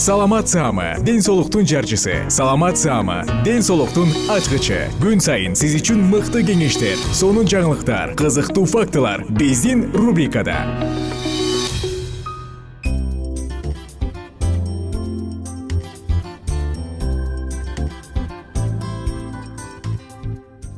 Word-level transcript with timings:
саламат 0.00 0.48
саама 0.48 0.96
ден 1.04 1.20
соолуктун 1.20 1.66
жарчысы. 1.66 2.24
Саламат 2.30 2.78
саама 2.78 3.22
ден 3.44 3.60
соолуктун 3.60 4.08
ачкычы. 4.32 4.88
Күн 4.96 5.20
сайын 5.20 5.52
сиз 5.52 5.74
үчүн 5.76 6.00
мыкты 6.08 6.40
кеңештер 6.40 6.96
сонун 7.12 7.44
жаңылыктар 7.44 8.14
кызыктуу 8.16 8.64
фактылар 8.64 9.26
биздин 9.28 9.92
рубрикада. 9.92 10.56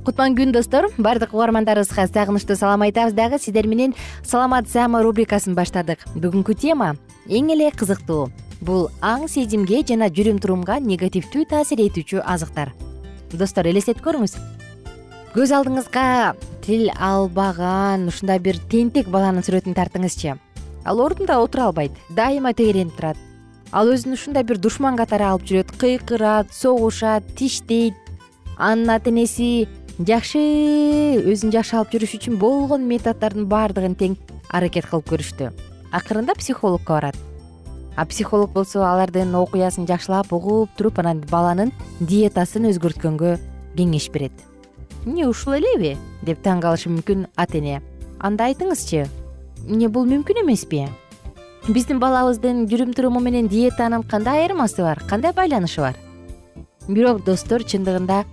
Кутман 0.02 0.34
күн 0.34 0.50
достор. 0.50 0.90
Баардык 0.98 1.30
угармандарыбызга 1.30 2.10
сагынычтуу 2.10 2.58
салам 2.58 2.82
айтабыз. 2.82 3.14
Дагы 3.14 3.38
сиздер 3.38 3.70
менен 3.70 3.94
саламат 4.26 4.66
саама 4.66 5.06
рубрикасын 5.06 5.54
баштадык. 5.54 6.02
Бүгүнкү 6.18 6.58
тема 6.58 6.96
эң 7.30 7.54
эле 7.54 7.70
кызыктуу 7.70 8.32
бул 8.62 8.86
аң 9.02 9.26
сезимге 9.30 9.82
жана 9.86 10.06
жүрүм 10.14 10.38
турумга 10.42 10.78
негативдүү 10.82 11.44
таасир 11.50 11.82
этүүчү 11.82 12.22
азыктар. 12.22 12.70
Достор 13.34 13.66
элестетип 13.66 14.04
көрүңүз. 14.04 14.36
Көз 15.34 15.52
алдыңызга 15.56 16.34
тил 16.62 16.90
албаган 16.94 18.06
ушундай 18.12 18.38
бир 18.38 18.60
тентек 18.70 19.08
баланын 19.10 19.42
сүрөтүн 19.42 19.74
тартыңызчы. 19.74 20.36
Ал 20.84 21.00
ордунда 21.02 21.40
отура 21.42 21.70
албайт 21.70 21.96
дайыма 22.14 22.52
тегеренип 22.54 22.94
турат. 22.96 23.18
Ал 23.72 23.90
өзүн 23.90 24.14
ушундай 24.14 24.44
бир 24.44 24.60
душман 24.60 24.98
катары 25.00 25.26
алып 25.26 25.48
жүрөт 25.48 25.74
кыйкырат 25.80 26.52
согушат 26.54 27.26
тиштейт. 27.34 27.96
Анын 28.58 28.94
ата 28.94 29.10
энеси 29.10 29.66
жакшы 29.98 30.42
өзүн 31.24 31.56
жакшы 31.56 31.80
алып 31.80 31.96
жүрүш 31.96 32.16
үчүн 32.20 32.38
болгон 32.38 32.86
методдордун 32.86 33.48
баардыгын 33.48 33.98
тең 33.98 34.16
аракет 34.52 34.86
кылып 34.90 35.08
көрүштү. 35.16 35.50
Акырында 35.92 36.36
психологко 36.36 37.00
барат 37.00 37.31
а 37.96 38.06
психолог 38.06 38.52
болсо 38.52 38.84
алардын 38.84 39.34
окуясын 39.34 39.86
жакшылап 39.86 40.32
угуп 40.32 40.70
туруп 40.76 40.98
анан 40.98 41.22
баланын 41.30 41.72
диетасын 42.00 42.68
өзгөрткөнгө 42.70 43.36
кеңеш 43.76 44.10
берет. 44.12 44.32
Эмне 45.04 45.26
ушул 45.28 45.56
элеби 45.58 45.96
деп 46.22 46.42
таң 46.44 46.62
калышы 46.62 46.90
мүмкүн 46.92 47.26
ата 47.36 47.58
эне 47.58 47.80
анда 48.20 48.48
айтыңызчы 48.50 49.06
эмне 49.68 49.88
бул 49.88 50.06
мүмкүн 50.06 50.44
эмеспи? 50.44 50.86
Биздин 51.68 52.00
балабыздын 52.02 52.64
жүрүм 52.70 52.94
туруму 52.96 53.20
менен 53.20 53.48
диетанын 53.48 54.02
кандай 54.02 54.44
айырмасы 54.44 54.82
бар 54.82 55.02
кандай 55.08 55.32
байланышы 55.32 55.80
бар? 55.80 55.98
Бирок 56.88 57.24
достор 57.24 57.62
чындыгында 57.62 58.24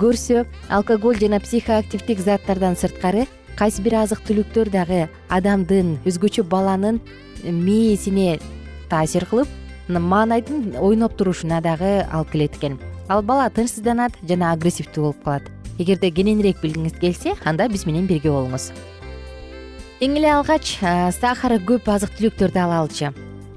көрсө 0.00 0.44
алкоголь 0.68 1.20
жана 1.20 1.40
психоактивдик 1.40 2.20
заттардан 2.20 2.76
сырткары 2.76 3.28
кайсы 3.56 3.82
бир 3.82 4.00
азык 4.02 4.24
түлүктөр 4.26 4.72
дагы 4.72 5.06
адамдын 5.32 5.98
өзгөчө 6.08 6.44
баланын 6.50 7.00
мээсине 7.44 8.40
таасир 8.88 9.26
кылып 9.30 9.48
маанайдын 9.88 10.76
ойноп 10.80 11.16
турушуна 11.16 11.60
дагы 11.60 12.06
алып 12.10 12.30
келет 12.32 12.56
экен. 12.56 12.78
Ал 13.08 13.22
бала 13.22 13.50
тынчсызданат 13.50 14.16
жана 14.28 14.52
агрессивдүү 14.52 15.02
болуп 15.02 15.24
калат. 15.24 15.50
Эгерде 15.78 16.10
кененирээк 16.10 16.62
билгиңиз 16.62 16.98
келсе 17.00 17.34
анда 17.44 17.68
биз 17.68 17.84
менен 17.86 18.06
бирге 18.06 18.30
болуңуз. 18.30 18.70
Эң 20.00 20.16
эле 20.18 20.32
алгач 20.32 20.78
сахары 21.20 21.60
көп 21.62 21.88
азык 21.88 22.16
түлүктөрдү 22.18 22.60
алалычы 22.60 23.12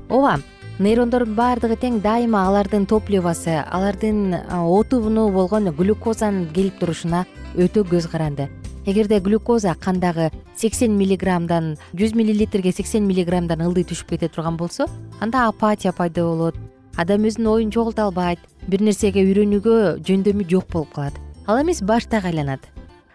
ооба 0.10 0.38
нейрондордун 0.80 1.36
баардыгы 1.36 1.76
тең 1.82 1.98
дайыма 2.04 2.44
алардын 2.48 2.86
топливосу 2.88 3.58
алардын 3.66 4.36
отуну 4.54 5.28
болгон 5.34 5.72
глюкозанын 5.76 6.48
келип 6.54 6.78
турушуна 6.80 7.26
өтө 7.58 7.84
көз 7.90 8.08
каранды 8.12 8.48
эгерде 8.88 9.20
глюкоза 9.20 9.76
кандагы 9.76 10.32
сексен 10.56 10.94
миллиграммдан 10.96 11.76
жүз 11.92 12.14
миллилитрге 12.16 12.72
сексен 12.72 13.04
миллиграммдан 13.04 13.60
ылдый 13.66 13.84
түшүп 13.84 14.14
кете 14.14 14.30
турган 14.32 14.56
болсо 14.56 14.88
анда 15.20 15.50
апатия 15.50 15.92
пайда 15.92 16.24
болот. 16.24 16.56
Адам 16.96 17.28
өзүнүн 17.28 17.52
оюн 17.52 17.72
чогулта 17.72 18.06
албайт 18.08 18.40
бир 18.72 18.82
нерсеге 18.88 19.26
үйрөнүүгө 19.28 20.00
жөндөмү 20.08 20.48
жок 20.48 20.72
болуп 20.72 20.96
калат. 20.96 21.20
Ал 21.46 21.60
эмес 21.60 21.84
баштак 21.84 22.26
айланат 22.26 22.64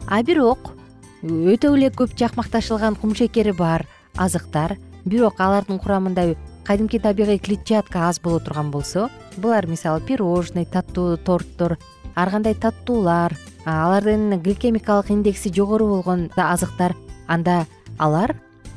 а 0.07 0.23
бирок 0.23 0.75
өтө 1.25 1.73
эле 1.73 1.89
көп 1.89 2.13
жакмакташылган 2.21 2.95
кумшекери 3.01 3.57
бар 3.57 3.87
азыктар. 4.21 4.77
Бирок 5.07 5.41
алардын 5.41 5.81
курамында 5.81 6.35
кадимки 6.65 7.01
табигый 7.01 7.39
клетчатка 7.39 8.11
аз 8.11 8.21
боло 8.21 8.41
турган 8.41 8.71
болсо 8.71 9.09
булар 9.37 9.67
мисалы 9.67 10.05
пирожный 10.05 10.67
таттуу 10.67 11.17
торттор 11.17 11.79
ар 12.15 12.31
кандай 12.31 12.55
таттуулар 12.55 13.33
алардын 13.65 14.41
гликемикалык 14.43 15.11
индекси 15.11 15.53
жогору 15.55 15.89
болгон 15.89 16.31
азыктар. 16.37 16.97
Анда 17.29 17.67
алар 17.99 18.37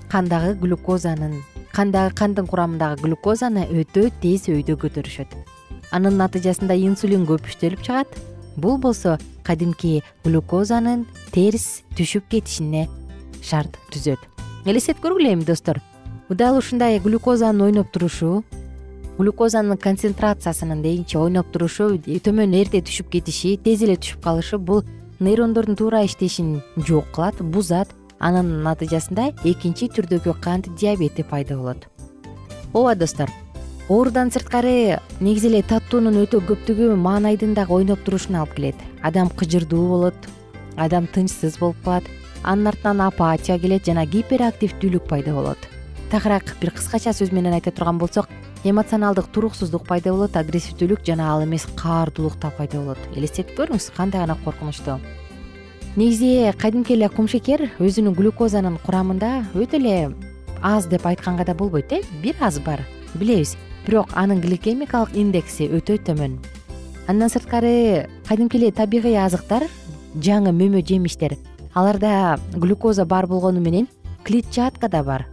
кандагы 0.10 0.54
глюкозанын 0.54 1.42
кандагы 1.74 2.16
кандын 2.16 2.48
курамындагы 2.48 3.02
глюкозаны 3.02 3.66
өтө 3.68 4.12
тез 4.22 4.48
өйдө 4.48 4.78
көтөрүшөт. 4.80 5.34
Анын 5.92 6.18
натыйжасында 6.22 6.78
инсулин 6.78 7.26
көпүштөлүп 7.28 7.82
чыгат. 7.84 8.08
Бул 8.56 8.78
болсо 8.78 9.18
кадимки 9.44 10.02
глюкозанын 10.24 11.06
терс 11.34 11.84
түшүп 11.98 12.30
кетишине 12.32 12.88
шарт 13.44 13.76
түзөт. 13.92 14.22
Элестетип 14.66 15.04
көргүлө 15.04 15.34
эми 15.36 15.44
достор. 15.44 15.82
Дал 16.30 16.58
ушундай 16.58 17.00
глюкозанын 17.00 17.68
ойноп 17.68 17.92
турушу 17.92 18.44
глюкозанын 19.18 19.78
концентрациясынын 19.78 20.82
дейинчи 20.84 21.18
ойноп 21.18 21.52
турушу 21.54 21.94
төмөн 21.98 22.56
эрте 22.60 22.82
түшүп 22.84 23.14
кетиши 23.14 23.56
тез 23.64 23.84
эле 23.86 23.96
түшүп 23.96 24.24
калышы 24.24 24.58
бул 24.60 24.84
нейрондордун 25.20 25.78
туура 25.80 26.04
иштешин 26.04 26.62
жок 26.76 27.08
кылат 27.16 27.40
бузат. 27.42 27.88
Анын 28.20 28.64
натыйжасында 28.64 29.34
экинчи 29.44 29.90
түрдөгү 29.92 30.34
кант 30.42 30.70
диабети 30.80 31.24
пайда 31.24 31.58
болот. 31.60 31.88
Ооба 32.74 32.96
достор 32.96 33.30
оорудан 33.90 34.32
сырткары 34.32 35.00
негизи 35.20 35.52
эле 35.52 35.62
таттуунун 35.68 36.22
өтө 36.24 36.40
көптүгү 36.48 36.96
маанайдын 36.96 37.54
дагы 37.54 37.76
ойноп 37.76 38.04
турушуна 38.08 38.42
алып 38.42 38.56
келет. 38.56 38.80
Адам 39.04 39.30
кыжырдуу 39.30 39.88
болот 39.88 40.30
адам 40.76 41.08
тынчсыз 41.08 41.60
болуп 41.60 41.78
калат 41.84 42.08
анын 42.44 42.72
артынан 42.72 43.04
апатия 43.08 43.60
келет 43.60 43.86
жана 43.86 44.06
гиперактивдүүлүк 44.06 45.08
пайда 45.08 45.36
болот. 45.36 45.60
Тагыраак 46.12 46.56
бир 46.62 46.72
кыскача 46.72 47.12
сөз 47.14 47.34
менен 47.36 47.54
айта 47.54 47.72
турган 47.72 48.00
болсок 48.00 48.30
эмоционалдык 48.66 49.28
туруксуздук 49.30 49.86
пайда 49.86 50.12
болот 50.12 50.36
агрессивдүүлүк 50.36 51.06
жана 51.06 51.30
ал 51.34 51.44
эмес 51.44 51.68
каардуулук 51.78 52.40
да 52.42 52.50
пайда 52.50 52.82
болот. 52.82 52.98
Элестетип 53.14 53.54
көрүңүз 53.60 53.92
кандай 53.94 54.26
гана 54.26 54.36
коркунучтуу 54.44 54.98
негизи 55.96 56.52
кадимки 56.60 56.94
эле 56.94 57.08
кумшекер 57.10 57.70
өзүнүн 57.80 58.16
глюкозанын 58.18 58.80
курамында 58.84 59.46
өтө 59.56 59.78
эле 59.80 60.12
аз 60.62 60.90
деп 60.92 61.06
айтканга 61.06 61.46
да 61.46 61.54
болбойт 61.54 61.94
э 61.94 62.02
бир 62.24 62.36
аз 62.42 62.60
бар. 62.60 62.82
Билебиз 63.14 63.56
бирок 63.86 64.10
анын 64.14 64.42
гликемикалык 64.42 65.16
индекси 65.16 65.70
өтө 65.70 66.02
төмөн 66.04 66.40
андан 67.08 67.30
сырткары 67.30 68.10
кадимки 68.28 68.58
эле 68.58 68.72
табигый 68.72 69.16
азыктар 69.16 69.70
жаңы 70.18 70.52
мөмө 70.52 70.82
жемиштер. 70.82 71.38
Аларда 71.74 72.40
глюкоза 72.56 73.06
бар 73.06 73.28
болгону 73.28 73.62
менен 73.62 73.88
клетчатка 74.24 74.90
да 74.90 75.04
бар. 75.04 75.28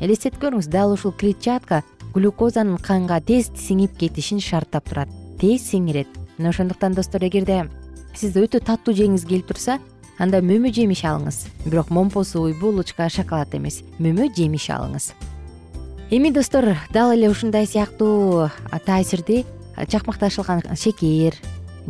Элестетип 0.00 0.40
көрүңүз 0.40 0.68
дал 0.68 0.92
ушул 0.92 1.12
клетчатка 1.12 1.82
глюкозанын 2.16 2.80
канга 2.80 3.18
тез 3.20 3.50
сиңип 3.60 3.98
кетишин 4.00 4.40
шарттап 4.40 4.88
турат. 4.88 5.10
Тез 5.40 5.68
сиңирет. 5.68 6.08
Мына 6.38 6.54
ошондуктан 6.54 6.96
достор 6.96 7.24
эгерде 7.28 7.66
сиз 8.16 8.36
өтө 8.40 8.62
таттуу 8.64 8.94
жегиңиз 8.96 9.26
келип 9.28 9.50
турса 9.50 9.76
анда 10.18 10.40
мөмө 10.40 10.72
жемиш 10.72 11.04
алыңыз. 11.04 11.42
Бирок 11.66 11.90
момпосуй 11.92 12.54
булочка 12.56 13.10
шоколад 13.12 13.52
эмес. 13.54 13.82
Мөмө 14.00 14.30
жемиш 14.36 14.70
алыңыз. 14.72 15.10
Эми 16.10 16.30
достор 16.32 16.76
дал 16.94 17.12
эле 17.12 17.28
ушундай 17.28 17.66
сыяктуу 17.66 18.48
таасирди 18.86 19.44
чакмакташылган 19.76 20.62
шекер 20.76 21.34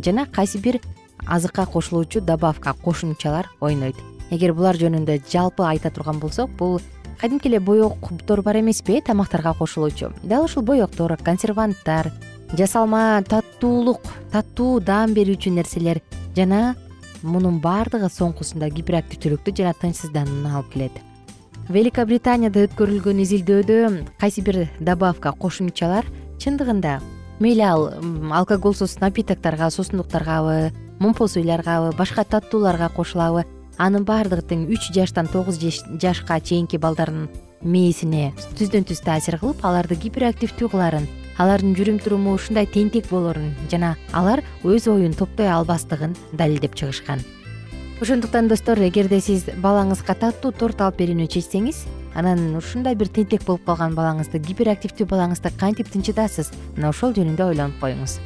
жана 0.03 0.25
кайсы 0.25 0.57
бир 0.57 0.81
азыкка 1.25 1.65
кошулуучу 1.65 2.21
добавка 2.21 2.73
кошумчалар 2.73 3.47
ойнойт. 3.61 3.95
Эгер 4.29 4.51
булар 4.53 4.75
жөнүндө 4.75 5.21
жалпы 5.31 5.63
айта 5.63 5.89
турган 5.89 6.19
болсок 6.19 6.49
бул 6.57 6.81
кадимки 7.19 7.47
эле 7.47 7.59
боектор 7.59 8.41
бар 8.41 8.59
эмеспи 8.59 8.97
э 8.97 9.01
тамактарга 9.01 9.53
кошулуучу. 9.53 10.13
Дал 10.23 10.45
ушул 10.45 10.63
боектор 10.63 11.17
консерванттар 11.17 12.11
жасалма 12.53 13.23
таттуулук 13.27 14.01
таттуу 14.31 14.79
даам 14.79 15.13
берүүчү 15.13 15.51
нерселер 15.51 16.01
жана 16.35 16.75
мунун 17.23 17.59
баардыгы 17.59 18.09
соңкусунда 18.13 18.69
гиперактивдүүлүктү 18.69 19.55
жана 19.57 19.73
тынчсызданууну 19.81 20.55
алып 20.55 20.73
келет. 20.73 20.95
Великобританияда 21.69 22.67
өткөрүлгөн 22.67 23.23
изилдөөдө 23.25 23.79
кайсы 24.21 24.41
бир 24.41 24.67
добавка 24.79 25.33
кошумчалар 25.33 26.05
чындыгында? 26.39 27.01
Мейли 27.39 27.61
ал 27.61 27.89
алкоголсуз 28.31 28.99
напитокторго 29.01 29.69
суусундуктаргабы 29.69 30.71
момпосуйларгабы 30.99 31.91
башка 31.97 32.23
таттууларга 32.23 32.89
кошулабы 32.89 33.45
анын 33.77 34.05
баардыгы 34.05 34.43
тең 34.49 34.65
үч 34.73 34.89
жаштан 34.95 35.29
тогуз 35.31 35.59
жашка 35.61 36.39
чейинки 36.41 36.77
балдардын 36.81 37.29
мээсине 37.61 38.33
түздөн 38.57 38.85
түз 38.89 39.01
таасир 39.05 39.39
кылып 39.41 39.63
аларды 39.65 39.97
гиперактивдүү 40.01 40.69
кылаарын 40.73 41.07
алардын 41.37 41.75
жүрүм 41.77 41.99
туруму 42.01 42.33
ушундай 42.37 42.65
тентек 42.65 43.09
болоорун 43.11 43.53
жана 43.71 43.95
алар 44.13 44.43
өз 44.63 44.87
оюн 44.89 45.13
топтой 45.13 45.49
албастыгын 45.53 46.15
далилдеп 46.33 46.75
чыгышкан. 46.75 47.21
Ошондуктан 48.01 48.47
достор 48.47 48.81
эгерде 48.85 49.19
сиз 49.21 49.45
балаңызга 49.61 50.13
таттуу 50.17 50.51
торт 50.53 50.81
алып 50.81 50.99
берүүнү 51.01 51.29
чечсеңиз 51.33 51.85
анан 52.17 52.55
ушундай 52.57 52.95
бир 52.95 53.09
тентек 53.09 53.45
болуп 53.45 53.65
калган 53.65 53.97
балаңызды 53.97 54.41
гиперактивдүү 54.49 55.09
балаңызды 55.09 55.53
кантип 55.57 55.89
тынчытасыз 55.93 56.53
мына 56.75 56.93
ошол 56.93 57.17
жөнүндө 57.17 57.49
ойлонуп 57.51 57.81
коюңуз 57.81 58.19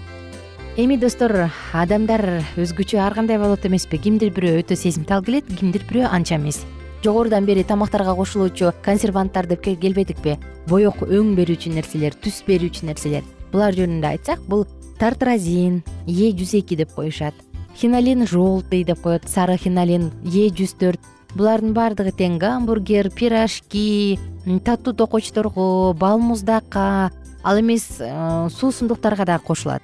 эми 0.80 0.96
достор 0.96 1.50
адамдар 1.76 2.46
өзгөчө 2.56 3.00
ар 3.04 3.14
кандай 3.16 3.38
болот 3.40 3.66
эмеспи? 3.68 3.98
Кимдир 4.00 4.32
бирөө 4.32 4.62
өтө 4.62 4.78
сезимтал 4.80 5.24
келет 5.24 5.48
кимдир 5.60 5.84
бирөө 5.90 6.08
анча 6.08 6.38
эмес. 6.38 6.62
Жогорудан 7.04 7.46
бери 7.46 7.64
тамактарга 7.64 8.14
кошулуучу 8.16 8.72
консерванттар 8.84 9.48
деп 9.48 9.64
келбедикпи? 9.66 10.38
Боек 10.68 11.02
өң 11.04 11.34
берүүчү 11.36 11.74
нерселер 11.76 12.16
түс 12.16 12.44
берүүчү 12.48 12.88
нерселер. 12.88 13.26
Булар 13.52 13.76
жөнүндө 13.76 14.08
айтсак 14.14 14.46
бул 14.48 14.64
тартразин 15.00 15.82
е 16.08 16.32
жүз 16.32 16.56
эки 16.62 16.78
деп 16.80 16.94
коюшат. 16.96 17.34
Хинолин 17.76 18.26
желтый 18.28 18.86
деп 18.86 19.02
коет 19.04 19.28
сары 19.28 19.58
хинолин 19.58 20.12
е 20.24 20.48
жүз 20.48 20.78
төрт. 20.80 21.02
Булардын 21.36 21.74
баардыгы 21.76 22.12
тең 22.16 22.40
гамбургер 22.40 23.10
пирожки 23.12 24.20
таттуу 24.64 24.94
токочторго 24.94 25.94
бал 25.94 26.20
муздакка 26.20 27.12
ал 27.44 27.60
эмес 27.60 27.88
э, 28.00 28.50
суусундуктарга 28.52 29.26
дагы 29.26 29.44
кошулат 29.46 29.82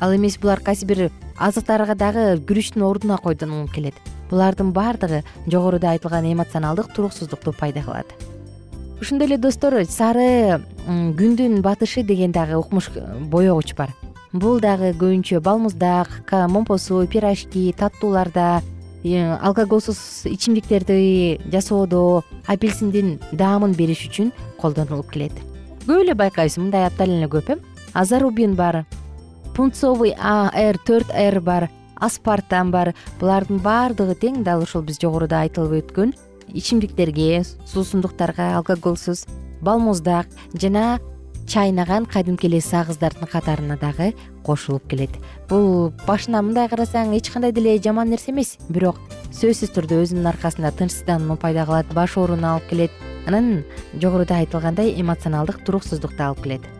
ал 0.00 0.14
эмес 0.14 0.38
булар 0.38 0.60
кайсы 0.60 0.86
бир 0.86 1.10
азыктарга 1.38 1.94
дагы 1.94 2.26
күрүчтүн 2.46 2.82
ордуна 2.82 3.18
койдонулуп 3.18 3.72
келет. 3.72 3.94
Булардын 4.30 4.72
баардыгы 4.72 5.22
жогоруда 5.46 5.90
айтылган 5.90 6.26
эмоционалдык 6.32 6.92
туруксуздукту 6.94 7.52
пайда 7.52 7.82
кылат. 7.82 8.06
Ошондой 9.00 9.28
эле 9.28 9.38
достор 9.38 9.84
сары 9.84 10.62
күндүн 10.86 11.60
батышы 11.62 12.02
деген 12.02 12.32
дагы 12.32 12.56
укмуш 12.56 12.90
э, 12.94 13.04
боегуч 13.20 13.74
бар. 13.74 13.92
Бул 14.32 14.60
дагы 14.60 14.92
көбүнчө 14.92 15.40
бал 15.40 15.58
муздак 15.58 16.08
момпосуй 16.32 17.06
пирожки 17.06 17.72
таттууларда 17.76 18.62
алкоголсуз 19.04 20.24
ичимдиктерди 20.24 21.40
жасоодо 21.52 22.24
апельсиндин 22.46 23.20
даамын 23.32 23.72
бериш 23.72 24.08
үчүн 24.08 24.32
колдонулуп 24.58 25.12
келет. 25.12 25.32
Көп 25.86 26.02
эле 26.02 26.14
байкайбыз 26.14 26.58
мындай 26.58 26.86
абдан 26.86 27.12
эле 27.18 27.28
көп 27.28 27.52
э? 27.52 27.58
Азарубин 27.92 28.56
бар 28.56 28.84
пунцовый 29.56 30.12
а 30.20 30.50
р 30.52 30.76
төрт 30.76 31.08
р 31.16 31.40
бар 31.40 31.70
аспартан 31.96 32.70
бар. 32.70 32.92
Булардын 33.20 33.58
баардыгы 33.64 34.14
тең 34.20 34.42
дал 34.44 34.62
ушул 34.62 34.84
биз 34.84 35.00
жогоруда 35.00 35.40
айтылып 35.46 35.80
өткөн. 35.80 36.12
Ичимдиктерге 36.52 37.42
суусундуктарга 37.64 38.54
алкоголсуз 38.58 39.24
бал 39.62 39.80
муздак 39.80 40.28
жана 40.54 41.00
чайнаган 41.48 42.06
кадимки 42.06 42.46
эле 42.46 42.60
сагыздардын 42.60 43.26
катарына 43.32 43.78
дагы 43.80 44.12
кошулуп 44.44 44.86
келет. 44.90 45.10
Бул 45.48 45.92
башына 46.06 46.42
мындай 46.42 46.68
карасаң 46.68 47.16
эч 47.16 47.32
кандай 47.32 47.52
деле 47.52 47.78
жаман 47.82 48.10
нерсе 48.10 48.32
эмес. 48.32 48.58
Бирок 48.68 49.00
сөзсүз 49.32 49.72
түрдө 49.72 50.02
өзүнүн 50.04 50.32
аркасында 50.34 50.74
тынчсызданууну 50.76 51.40
пайда 51.40 51.64
кылат 51.64 51.92
баш 51.94 52.18
ооруну 52.18 52.54
алып 52.54 52.68
келет. 52.68 53.04
Анан 53.26 53.64
жогоруда 53.94 54.42
айтылгандай 54.42 55.00
эмоционалдык 55.00 55.64
туруксуздукту 55.64 56.22
алып 56.22 56.44
келет 56.44 56.75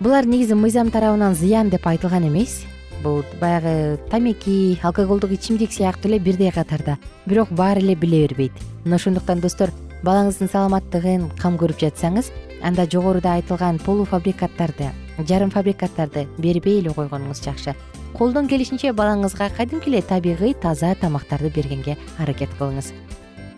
булар 0.00 0.26
негизи 0.26 0.54
мыйзам 0.54 0.90
тарабынан 0.90 1.34
зыян 1.34 1.70
деп 1.70 1.86
айтылган 1.86 2.28
эмес. 2.28 2.64
Бул 3.02 3.22
баягы 3.40 3.98
тамеки 4.10 4.78
алкоголдук 4.82 5.32
ичимдик 5.32 5.72
сыяктуу 5.72 6.10
эле 6.10 6.18
бирдей 6.18 6.50
катарда. 6.50 6.98
Бирок 7.26 7.50
баары 7.50 7.80
эле 7.80 7.94
биле 7.94 8.26
бербейт. 8.26 8.52
Мына 8.84 8.96
ошондуктан 8.96 9.40
достор 9.40 9.70
балаңыздын 10.04 10.50
саламаттыгын 10.52 11.30
кам 11.40 11.56
көрүп 11.56 11.80
жатсаңыз 11.80 12.30
анда 12.62 12.86
жогоруда 12.86 13.34
айтылган 13.36 13.78
полуфабрикаттарды 13.78 14.90
жарым 15.28 15.50
фабрикаттарды 15.50 16.26
бербей 16.38 16.80
эле 16.80 16.90
койгонуңуз 16.90 17.42
жакшы. 17.44 17.74
Колдон 18.16 18.48
келишинче 18.48 18.92
балаңызга 18.92 19.50
кадимки 19.56 19.90
эле 19.90 20.02
табигый 20.02 20.54
таза 20.54 20.94
тамактарды 21.00 21.50
бергенге 21.50 21.96
аракет 22.18 22.50
кылыңыз. 22.58 22.92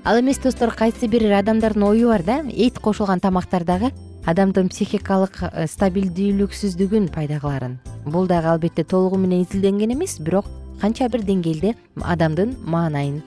Ал 0.05 0.21
эмес 0.21 0.39
достор 0.39 0.71
кайсы 0.71 1.07
бир 1.07 1.31
адамдардын 1.33 1.83
ою 1.83 2.09
бар 2.09 2.23
да 2.23 2.43
эт 2.49 2.79
кошулган 2.79 3.21
тамактар 3.21 3.65
дагы 3.65 3.93
адамдын 4.29 4.69
психикалык 4.69 5.41
э, 5.43 5.65
стабилдүүлүксүздүгүн 5.73 7.09
пайда 7.15 7.39
кылаарын 7.41 7.79
бул 8.05 8.29
дагы 8.29 8.51
албетте 8.53 8.85
толугу 8.85 9.17
менен 9.17 9.47
изилденген 9.47 9.95
эмес 9.95 10.19
бирок 10.21 10.47
канча 10.83 11.09
бир 11.09 11.25
деңгээлде 11.25 11.75
адамдын 12.03 12.57
маанайын 12.65 13.23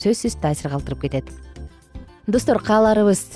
сөзсүз 0.00 0.38
таасир 0.40 0.72
калтырып 0.72 1.04
кетет. 1.04 1.28
Достор 2.26 2.62
кааларыбыз 2.64 3.26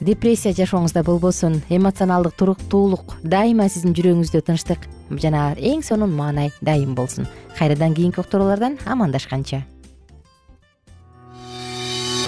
депрессия 0.00 0.52
жашооңузда 0.54 1.04
болбосун 1.06 1.60
эмоционалдык 1.68 2.34
туруктуулук 2.38 3.16
дайыма 3.22 3.68
сиздин 3.68 3.94
жүрөгүңүздө 3.98 4.42
тынчтык 4.50 4.90
жана 5.10 5.52
эң 5.58 5.82
сонун 5.86 6.14
маанай 6.14 6.52
дайым 6.60 6.94
болсун. 6.94 7.26
Кайрадан 7.58 7.94
кийинки 7.94 8.20
уктуруулардан 8.20 8.78
амандашканча 8.86 9.64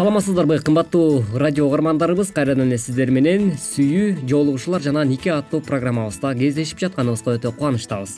саламатсыздарбы 0.00 0.56
кымбаттуу 0.60 1.24
радио 1.34 1.66
угармандарыбыз. 1.66 2.30
Кайрадан 2.32 2.70
эле 2.70 2.78
сиздер 2.80 3.10
менен 3.12 3.50
сүйүү 3.52 4.22
жоолугушуулар 4.24 4.80
жана 4.80 5.02
нике 5.04 5.28
аттуу 5.34 5.60
программабызда 5.60 6.30
кездешип 6.38 6.80
жатканыбызга 6.80 7.34
өтө 7.36 7.52
кубанычтабыз. 7.52 8.14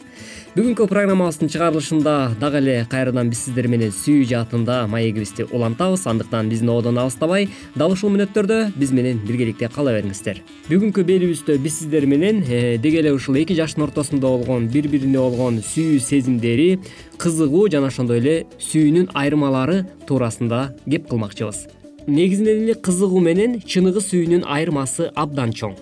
Бүгүнкү 0.54 0.86
программабыздын 0.86 1.50
чыгарылышында 1.50 2.14
дагы 2.38 2.60
эле 2.60 2.76
кайрадан 2.86 3.32
биз 3.32 3.42
сиздер 3.48 3.66
менен 3.66 3.90
сүйүү 3.90 4.28
жаатында 4.30 4.76
маегибизди 4.94 5.48
улантабыз. 5.50 6.06
Андыктан 6.06 6.52
биздин 6.52 6.70
одон 6.70 7.02
алыстабай 7.02 7.48
дал 7.74 7.96
ушул 7.96 8.14
мүнөттөрдө 8.14 8.60
биз 8.78 8.94
менен 8.94 9.18
биргеликте 9.26 9.66
кала 9.66 9.96
бериңиздер. 9.98 10.38
Бүгүнкү 10.70 11.02
белибизде 11.02 11.58
биз 11.58 11.80
сиздер 11.80 12.06
менен 12.06 12.44
э, 12.46 12.78
деги 12.78 13.02
эле 13.02 13.10
ушул 13.10 13.34
эки 13.42 13.58
жаштын 13.58 13.88
ортосунда 13.88 14.30
болгон 14.30 14.70
бири 14.70 14.86
бирине 14.86 15.18
болгон 15.18 15.58
сүйүү 15.58 15.98
сезимдери 15.98 16.78
кызыгуу 17.18 17.66
жана 17.72 17.90
ошондой 17.90 18.22
эле 18.22 18.38
сүйүүнүн 18.70 19.10
айырмалары 19.18 19.86
туурасында 20.06 20.68
кеп 20.86 21.08
кылмакчыбыз 21.10 21.71
негизинен 22.06 22.64
эле 22.64 22.74
кызыгуу 22.74 23.20
менен 23.20 23.60
чыныгы 23.60 24.02
сүйүүнүн 24.02 24.44
айырмасы 24.46 25.10
абдан 25.14 25.52
чоң. 25.52 25.76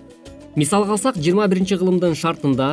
Мисалга 0.56 0.96
алсак 0.96 1.16
жыйырма 1.16 1.46
биринчи 1.48 1.78
кылымдын 1.78 2.16
шартында 2.18 2.70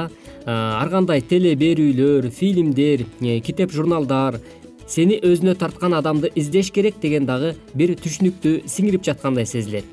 ар 0.48 0.90
кандай 0.90 1.22
теле 1.22 1.54
берүүлөр 1.60 2.30
фильмдер 2.32 3.06
э, 3.22 3.40
китеп 3.40 3.72
журналдар 3.72 4.40
сени 4.88 5.20
өзүнө 5.20 5.58
тарткан 5.60 5.94
адамды 5.94 6.32
издеш 6.36 6.72
керек 6.72 7.02
деген 7.02 7.28
дагы 7.28 7.54
бир 7.76 7.94
түшүнүктү 8.00 8.62
сиңирип 8.66 9.04
жаткандай 9.04 9.46
сезилет. 9.46 9.86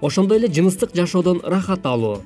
Ошондой 0.00 0.38
эле 0.38 0.52
жыныстык 0.52 0.94
жашоодон 0.94 1.40
рахат 1.44 1.86
алуу 1.86 2.20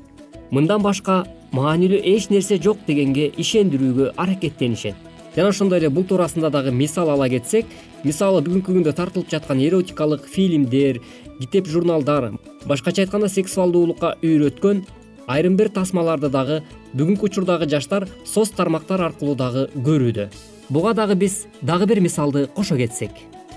мындан 0.50 0.82
башка 0.82 1.24
маанилүү 1.52 2.00
эч 2.14 2.30
нерсе 2.30 2.58
жок 2.62 2.78
дегенге 2.86 3.30
ишендирүүгө 3.36 4.12
аракеттенишет. 4.16 4.94
Жана 5.36 5.50
ошондой 5.50 5.78
эле 5.78 5.90
бул 5.90 6.04
туурасында 6.04 6.50
дагы 6.50 6.72
мисал 6.72 7.10
ала 7.10 7.28
кетсек 7.28 7.66
мисалы 8.04 8.42
бүгүнкү 8.44 8.74
күндө 8.76 8.92
тартылып 8.92 9.30
жаткан 9.32 9.60
эротикалык 9.64 10.26
фильмдер 10.28 11.00
китеп 11.40 11.68
журналдар 11.72 12.34
башкача 12.68 13.02
айтканда 13.04 13.30
сексуалдуулукка 13.32 14.14
үйрөткөн 14.20 14.82
айрым 15.26 15.56
бир 15.56 15.70
тасмаларды 15.72 16.28
дагы 16.28 16.62
бүгүнкү 16.92 17.30
учурдагы 17.30 17.68
жаштар 17.70 18.08
соц 18.28 18.50
тармактар 18.52 19.00
аркылуу 19.08 19.34
дагы 19.34 19.68
көрүүдө. 19.74 20.28
Буга 20.68 20.92
дагы 20.94 21.14
биз 21.16 21.46
дагы 21.62 21.86
бир 21.86 22.00
мисалды 22.00 22.46
кошо 22.46 22.76
кетсек. 22.76 23.10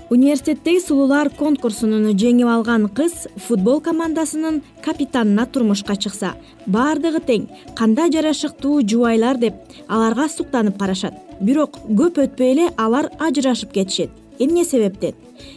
Университеттеги 0.08 0.80
сулуулар 0.80 1.28
конкурсунун 1.28 2.16
жеңип 2.16 2.48
алган 2.48 2.86
кыз 2.88 3.26
футбол 3.36 3.82
командасынын 3.84 4.62
капитанына 4.84 5.44
турмушка 5.44 5.96
чыкса 5.96 6.30
баардыгы 6.64 7.20
тең 7.20 7.44
кандай 7.76 8.08
жарашыктуу 8.14 8.80
жубайлар 8.80 9.36
деп 9.36 9.60
аларга 9.88 10.30
суктанып 10.32 10.78
карашат. 10.80 11.12
Бирок 11.40 11.76
көп 11.84 12.22
өтпөй 12.24 12.54
эле 12.54 12.70
алар 12.78 13.10
ажырашып 13.20 13.76
кетишет 13.76 14.10
эмне 14.38 14.64
себептен? 14.64 15.14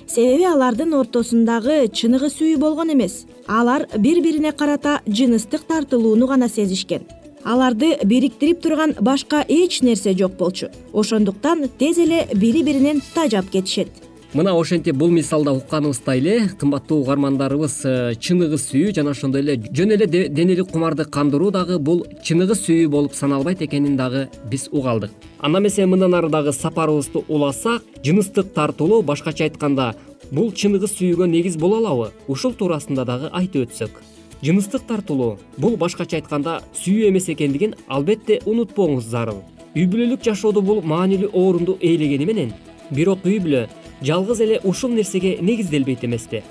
Себеби 0.07 0.45
алардын 0.45 0.93
ортосундагы 0.93 1.87
чыныгы 1.87 2.29
сүйүү 2.29 2.57
болгон 2.59 2.93
эмес. 2.93 3.25
Алар 3.47 3.87
бири 3.97 4.21
бирине 4.21 4.51
карата 4.51 4.99
жыныстык 5.07 5.63
тартылууну 5.67 6.27
гана 6.27 6.49
сезишкен. 6.49 7.03
Аларды 7.43 7.97
бириктирип 8.03 8.61
турган 8.61 8.95
башка 8.99 9.45
эч 9.47 9.81
нерсе 9.81 10.13
жок 10.13 10.37
болчу. 10.37 10.69
Ошондуктан 10.93 11.69
тез 11.79 11.97
эле 11.97 12.27
бири 12.33 12.63
биринен 12.63 13.01
тажап 13.15 13.49
кетишет 13.49 13.89
мына 14.33 14.53
ошентип 14.55 14.95
бул 14.95 15.09
мисалда 15.11 15.51
укканыбыздай 15.51 16.19
эле 16.19 16.35
кымбаттуу 16.59 17.01
угармандарыбыз 17.01 17.73
э, 17.83 18.15
чыныгы 18.15 18.55
сүйүү 18.55 18.93
жана 18.95 19.11
ошондой 19.11 19.41
эле 19.41 19.57
жөн 19.75 19.91
эле 19.97 20.07
денелик 20.07 20.71
кумарды 20.71 21.03
кандыруу 21.03 21.49
дагы 21.51 21.79
бул 21.79 22.05
чыныгы 22.23 22.55
сүйүү 22.55 22.87
болуп 22.87 23.13
саналбайт 23.13 23.61
экенин 23.61 23.97
дагы 23.97 24.29
биз 24.49 24.69
уга 24.71 24.91
алдык. 24.91 25.11
Анда 25.39 25.59
эмесе 25.59 25.85
мындан 25.85 26.15
ары 26.15 26.29
дагы 26.29 26.53
сапарыбызды 26.53 27.25
уласак 27.27 27.83
жыныстык 28.05 28.53
тартылуу 28.53 29.01
башкача 29.01 29.49
айтканда 29.49 29.95
бул 30.31 30.53
чыныгы 30.53 30.87
сүйүүгө 30.87 31.27
негиз 31.27 31.57
боло 31.57 31.81
алабы? 31.83 32.11
Ушул 32.27 32.53
туурасында 32.53 33.03
дагы 33.03 33.29
айтып 33.33 33.67
өтсөк. 33.67 33.99
Жыныстык 34.41 34.87
тартылуу 34.87 35.39
бул 35.57 35.75
башкача 35.75 36.21
айтканда 36.21 36.61
сүйүү 36.79 37.09
эмес 37.09 37.27
экендигин 37.27 37.75
албетте 37.87 38.39
унутпооңуз 38.45 39.11
зарыл 39.11 39.43
үй 39.75 39.85
бүлөлүк 39.87 40.23
жашоодо 40.23 40.61
бул 40.61 40.81
маанилүү 40.83 41.29
орунду 41.31 41.77
ээлегени 41.79 42.25
менен 42.27 42.49
бирок 42.91 43.23
үй 43.23 43.39
бүлө 43.39 43.67
жалгыз 44.01 44.41
эле 44.41 44.59
ушул 44.63 44.91
нерсеге 44.91 45.37
негизделбейт 45.41 46.03
эмеспи. 46.05 46.43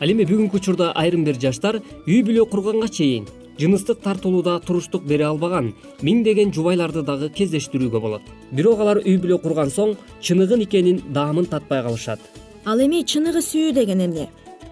Ал 0.00 0.10
эми 0.10 0.26
бүгүнкү 0.28 0.58
учурда 0.58 0.92
айрым 0.92 1.24
бир 1.24 1.38
жаштар 1.40 1.80
үй 2.06 2.22
бүлө 2.22 2.46
курганга 2.50 2.88
чейин 2.88 3.26
жыныстык 3.60 4.02
тартылууда 4.04 4.58
туруштук 4.60 5.04
бере 5.08 5.24
албаган 5.24 5.72
миңдеген 6.02 6.52
жубайларды 6.52 7.02
дагы 7.02 7.30
кездештирүүгө 7.30 8.00
болот. 8.00 8.22
Бирок 8.52 8.80
алар 8.80 9.00
үй 9.00 9.16
бүлө 9.16 9.38
курган 9.40 9.70
соң 9.72 9.96
чыныгы 10.20 10.58
никенин 10.60 11.00
даамын 11.14 11.46
татпай 11.46 11.82
калышат. 11.82 12.20
Ал 12.66 12.80
эми 12.80 13.02
чыныгы 13.02 13.40
сүйүү 13.40 13.72
деген 13.72 14.04
эмне 14.04 14.28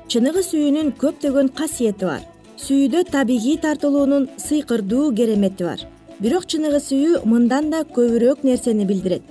чыныгы 0.09 0.45
сүйүүнүн 0.45 0.93
көптөгөн 1.01 1.49
касиети 1.57 2.05
бар. 2.05 2.21
Сүйүүдө 2.61 3.07
табигый 3.11 3.57
тартылуунун 3.59 4.29
сыйкырдуу 4.39 5.15
керемети 5.17 5.65
бар. 5.65 5.81
Бирок 6.21 6.45
чыныгы 6.47 6.81
сүйүү 6.85 7.25
мындан 7.25 7.71
да 7.73 7.83
көбүрөөк 7.97 8.45
нерсени 8.45 8.85
билдирет. 8.85 9.25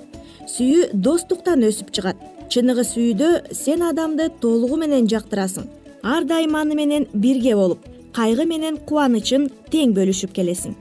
Сүйүү 0.50 0.90
достуктан 0.94 1.64
өсүп 1.64 1.94
чыгат 1.94 2.18
чыныгы 2.54 2.84
сүйүүдө 2.86 3.28
сен 3.58 3.82
адамды 3.82 4.28
толугу 4.42 4.78
менен 4.78 5.08
жактырасың. 5.10 5.64
Ар 6.06 6.26
дайым 6.30 6.54
аны 6.60 6.76
менен 6.78 7.08
бирге 7.14 7.56
болуп 7.58 7.88
кайгы 8.14 8.46
менен 8.46 8.76
кубанычын 8.78 9.48
тең 9.74 9.96
бөлүшүп 9.96 10.36
келесиң. 10.36 10.76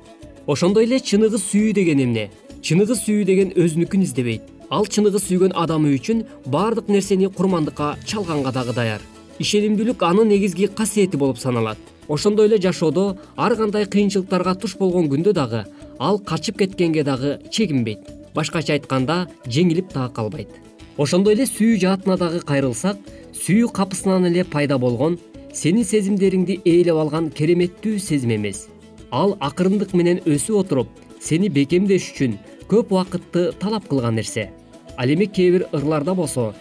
Ошондой 0.47 0.85
эле 0.85 0.99
чыныгы 1.01 1.39
сүйүү 1.41 1.73
деген 1.79 2.03
эмне. 2.05 2.27
Чыныгы 2.61 2.93
сүйүү 2.99 3.25
деген 3.25 3.55
өзүнүкүн 3.57 4.03
издебейт. 4.05 4.43
Ал 4.69 4.85
чыныгы 4.85 5.23
сүйгөн 5.23 5.55
адамы 5.57 5.95
үчүн 5.97 6.27
баардык 6.45 6.91
нерсени 6.93 7.31
курмандыкка 7.33 7.95
чалганга 8.05 8.53
дагы 8.53 8.75
даяр. 8.77 9.01
Ишенимдүүлүк 9.39 10.05
анын 10.05 10.29
негизги 10.29 10.69
касиети 10.69 11.17
болуп 11.17 11.39
саналат. 11.39 11.79
Ошондой 12.09 12.51
эле 12.51 12.59
жашоодо 12.61 13.17
ар 13.37 13.57
кандай 13.57 13.87
кыйынчылыктарга 13.87 14.59
туш 14.61 14.77
болгон 14.77 15.09
күндө 15.09 15.33
дагы 15.33 15.65
ал 15.99 16.19
качып 16.19 16.59
кеткенге 16.59 17.03
дагы 17.03 17.39
чегинбейт. 17.51 18.13
Башкача 18.35 18.75
айтканда 18.75 19.31
жеңилип 19.47 19.93
дагы 19.95 20.13
калбайт 20.13 20.72
ошондой 21.01 21.35
эле 21.37 21.47
сүйүү 21.49 21.79
жаатына 21.81 22.17
дагы 22.21 22.43
кайрылсак 22.45 22.99
сүйүү 23.37 23.71
капысынан 23.73 24.27
эле 24.29 24.45
пайда 24.45 24.77
болгон 24.79 25.19
сенин 25.57 25.87
сезимдериңди 25.89 26.59
ээлеп 26.65 26.99
алган 27.01 27.31
кереметтүү 27.31 27.99
сезим 27.99 28.35
эмес. 28.37 28.67
Ал 29.11 29.37
акырындык 29.41 29.95
менен 29.97 30.21
өсүп 30.27 30.59
отуруп 30.61 30.89
сени 31.21 31.49
бекемдеш 31.49 32.13
үчүн 32.13 32.37
көп 32.69 32.93
убакытты 32.93 33.53
талап 33.61 33.89
кылган 33.89 34.17
нерсе. 34.21 34.51
Ал 34.97 35.09
эми 35.09 35.27
кээ 35.27 35.51
бир 35.51 35.67
ырларда 35.73 36.15
болсо 36.15 36.53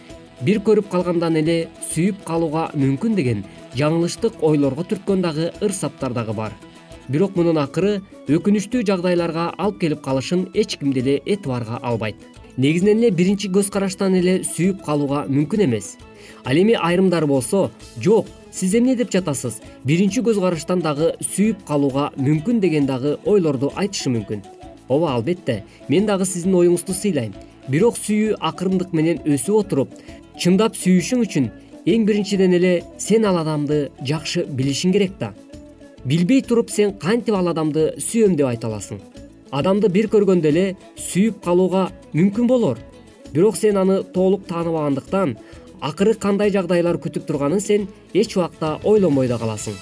бир 0.41 0.61
көрүп 0.63 0.89
калгандан 0.91 1.35
эле 1.35 1.67
сүйүп 1.91 2.23
калууга 2.25 2.69
мүмкүн 2.75 3.15
деген 3.15 3.45
жаңылыштык 3.75 4.39
ойлорго 4.41 4.87
түрткөн 4.87 5.21
дагы 5.27 5.51
ыр 5.61 5.73
саптар 5.73 6.13
дагы 6.13 6.33
бар. 6.33 6.55
Бирок 7.09 7.35
мунун 7.35 7.57
акыры 7.59 7.99
өкүнүчтүү 8.31 8.85
жагдайларга 8.87 9.51
алып 9.57 9.81
келип 9.81 10.01
калышын 10.01 10.47
эч 10.53 10.77
ким 10.79 10.93
деле 10.93 11.19
этибарга 11.25 11.79
албайт 11.81 12.15
негизинен 12.57 12.99
эле 12.99 13.11
биринчи 13.11 13.49
көз 13.49 13.69
караштан 13.71 14.15
эле 14.19 14.41
сүйүп 14.43 14.83
калууга 14.85 15.25
мүмкүн 15.29 15.65
эмес. 15.65 15.97
Ал 16.45 16.57
эми 16.57 16.75
айрымдары 16.75 17.27
болсо 17.27 17.69
жок 17.97 18.27
сиз 18.51 18.75
эмне 18.75 18.95
деп 18.95 19.11
жатасыз? 19.11 19.61
Биринчи 19.83 20.21
көз 20.21 20.39
караштан 20.39 20.81
дагы 20.81 21.13
сүйүп 21.21 21.63
калууга 21.67 22.11
мүмкүн 22.17 22.59
деген 22.59 22.85
дагы 22.85 23.17
ойлорду 23.25 23.71
айтышы 23.75 24.09
мүмкүн 24.09 24.43
ооба 24.91 25.13
албетте 25.15 25.63
мен 25.87 26.05
дагы 26.05 26.25
сиздин 26.25 26.55
оюңузду 26.59 26.93
сыйлайм. 26.93 27.33
Бирок 27.69 27.95
сүйүү 27.97 28.39
акырындык 28.41 28.91
менен 28.97 29.21
өсүп 29.25 29.61
отуруп 29.61 29.93
чындап 30.39 30.75
сүйүшүң 30.75 31.23
үчүн 31.27 31.47
эң 31.85 32.05
биринчиден 32.09 32.57
эле 32.57 32.73
сен 32.97 33.25
ал 33.25 33.39
адамды 33.41 33.89
жакшы 34.03 34.45
билишиң 34.45 34.91
керек 34.97 35.15
да. 35.19 35.33
Билбей 36.03 36.41
туруп 36.41 36.73
сен 36.73 36.97
кантип 36.97 37.37
ал 37.37 37.53
адамды 37.53 37.91
сүйөм 38.01 38.35
деп 38.35 38.49
айта 38.49 38.67
аласың 38.67 38.99
адамды 39.51 39.89
бир 39.91 40.07
көргөндө 40.11 40.47
эле 40.47 40.65
сүйүп 40.95 41.41
калууга 41.43 41.89
мүмкүн 42.15 42.47
болор. 42.47 42.77
Бирок 43.33 43.57
сен 43.59 43.77
аны 43.77 44.01
толук 44.15 44.47
тааныбагандыктан 44.47 45.35
акыры 45.81 46.15
кандай 46.15 46.51
жагдайлар 46.51 46.99
күтүп 47.03 47.27
турганын 47.27 47.59
сен 47.59 47.87
эч 48.13 48.37
убакта 48.37 48.77
ойлонбой 48.83 49.27
да 49.27 49.37
каласың. 49.41 49.75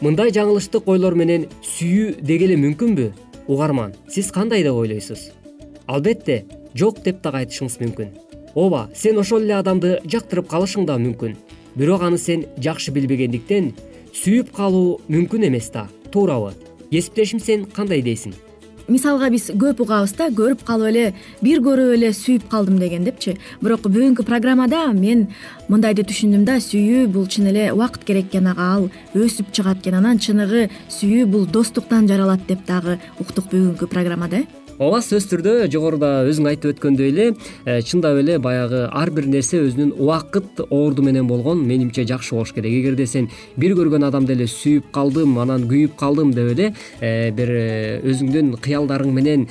Мындай 0.00 0.30
жаңылыштык 0.30 0.86
ойлор 0.86 1.18
менен 1.18 1.48
сүйүү 1.66 2.22
деги 2.22 2.46
эле 2.46 2.56
мүмкүнбү? 2.62 3.10
Угарман 3.48 3.94
сиз 4.08 4.30
кандай 4.30 4.62
деп 4.62 4.78
ойлойсуз? 4.78 5.30
Албетте 5.86 6.44
жок 6.74 7.02
деп 7.02 7.22
дагы 7.22 7.42
айтышыңыз 7.42 7.78
мүмкүн. 7.82 8.10
Ооба 8.54 8.88
сен 8.94 9.18
ошол 9.18 9.42
эле 9.42 9.58
адамды 9.58 9.98
жактырып 10.06 10.46
калышың 10.50 10.86
да 10.86 10.98
мүмкүн. 10.98 11.34
Бирок 11.74 12.02
аны 12.02 12.18
сен 12.18 12.46
жакшы 12.58 12.94
билбегендиктен 12.94 13.72
сүйүп 14.14 14.52
калуу 14.54 15.00
мүмкүн 15.08 15.48
эмес 15.50 15.70
да 15.74 15.88
туурабы. 16.12 16.54
Кесиптешим 16.90 17.40
сен 17.40 17.66
кандай 17.66 18.02
дейсиң 18.02 18.34
мисалга 18.88 19.30
биз 19.30 19.50
көп 19.52 19.82
угабыз 19.84 20.14
да 20.18 20.28
көрүп 20.34 20.64
калып 20.66 20.90
эле 20.90 21.04
бир 21.44 21.62
көрүп 21.64 21.94
эле 21.96 22.12
сүйүп 22.16 22.48
калдым 22.50 22.78
деген 22.80 23.04
депчи. 23.04 23.36
Бирок 23.62 23.86
бүгүнкү 23.86 24.24
программада 24.28 24.86
мен 24.92 25.26
мындайды 25.68 26.06
түшүндүм 26.08 26.44
да 26.48 26.58
сүйүү 26.64 27.06
бул 27.12 27.28
чын 27.28 27.50
эле 27.52 27.70
убакыт 27.72 28.04
керек 28.08 28.32
экен 28.32 28.48
ага 28.52 28.70
ал 28.74 28.88
өсүп 29.14 29.52
чыгат 29.52 29.82
экен. 29.82 30.00
Анан 30.00 30.18
чыныгы 30.18 30.68
сүйүү 30.88 31.26
бул 31.26 31.46
достуктан 31.46 32.08
жаралат 32.08 32.46
деп 32.48 32.64
дагы 32.66 32.98
уктук 33.20 33.52
бүгүнкү 33.52 33.86
программада. 33.86 34.44
э 34.44 34.57
ооба 34.78 35.00
сөзсүз 35.02 35.26
түрдө 35.32 35.52
жогоруда 35.72 36.08
өзүң 36.30 36.46
айтып 36.52 36.76
өткөндөй 36.76 37.10
эле 37.10 37.24
э, 37.66 37.80
чындап 37.82 38.20
эле 38.20 38.36
баягы 38.38 38.84
ар 38.86 39.10
бир 39.10 39.26
нерсе 39.26 39.58
өзүнүн 39.64 39.96
убакыт 39.98 40.62
орду 40.70 41.02
менен 41.02 41.26
болгон 41.26 41.64
менимче 41.66 42.04
жакшы 42.06 42.36
болуш 42.36 42.52
керек. 42.54 42.70
Эгерде 42.70 43.06
сен 43.10 43.26
бир 43.56 43.74
көргөн 43.74 44.06
адамды 44.06 44.36
эле 44.36 44.46
сүйүп 44.46 44.92
калдым 44.94 45.34
анан 45.42 45.66
күйүп 45.70 45.96
калдым 45.98 46.30
деп 46.36 46.52
эле 46.54 46.68
э, 47.00 47.32
бир 47.34 47.50
э, 47.50 47.98
өзүңдүн 48.06 48.54
кыялдарың 48.62 49.10
менен 49.14 49.48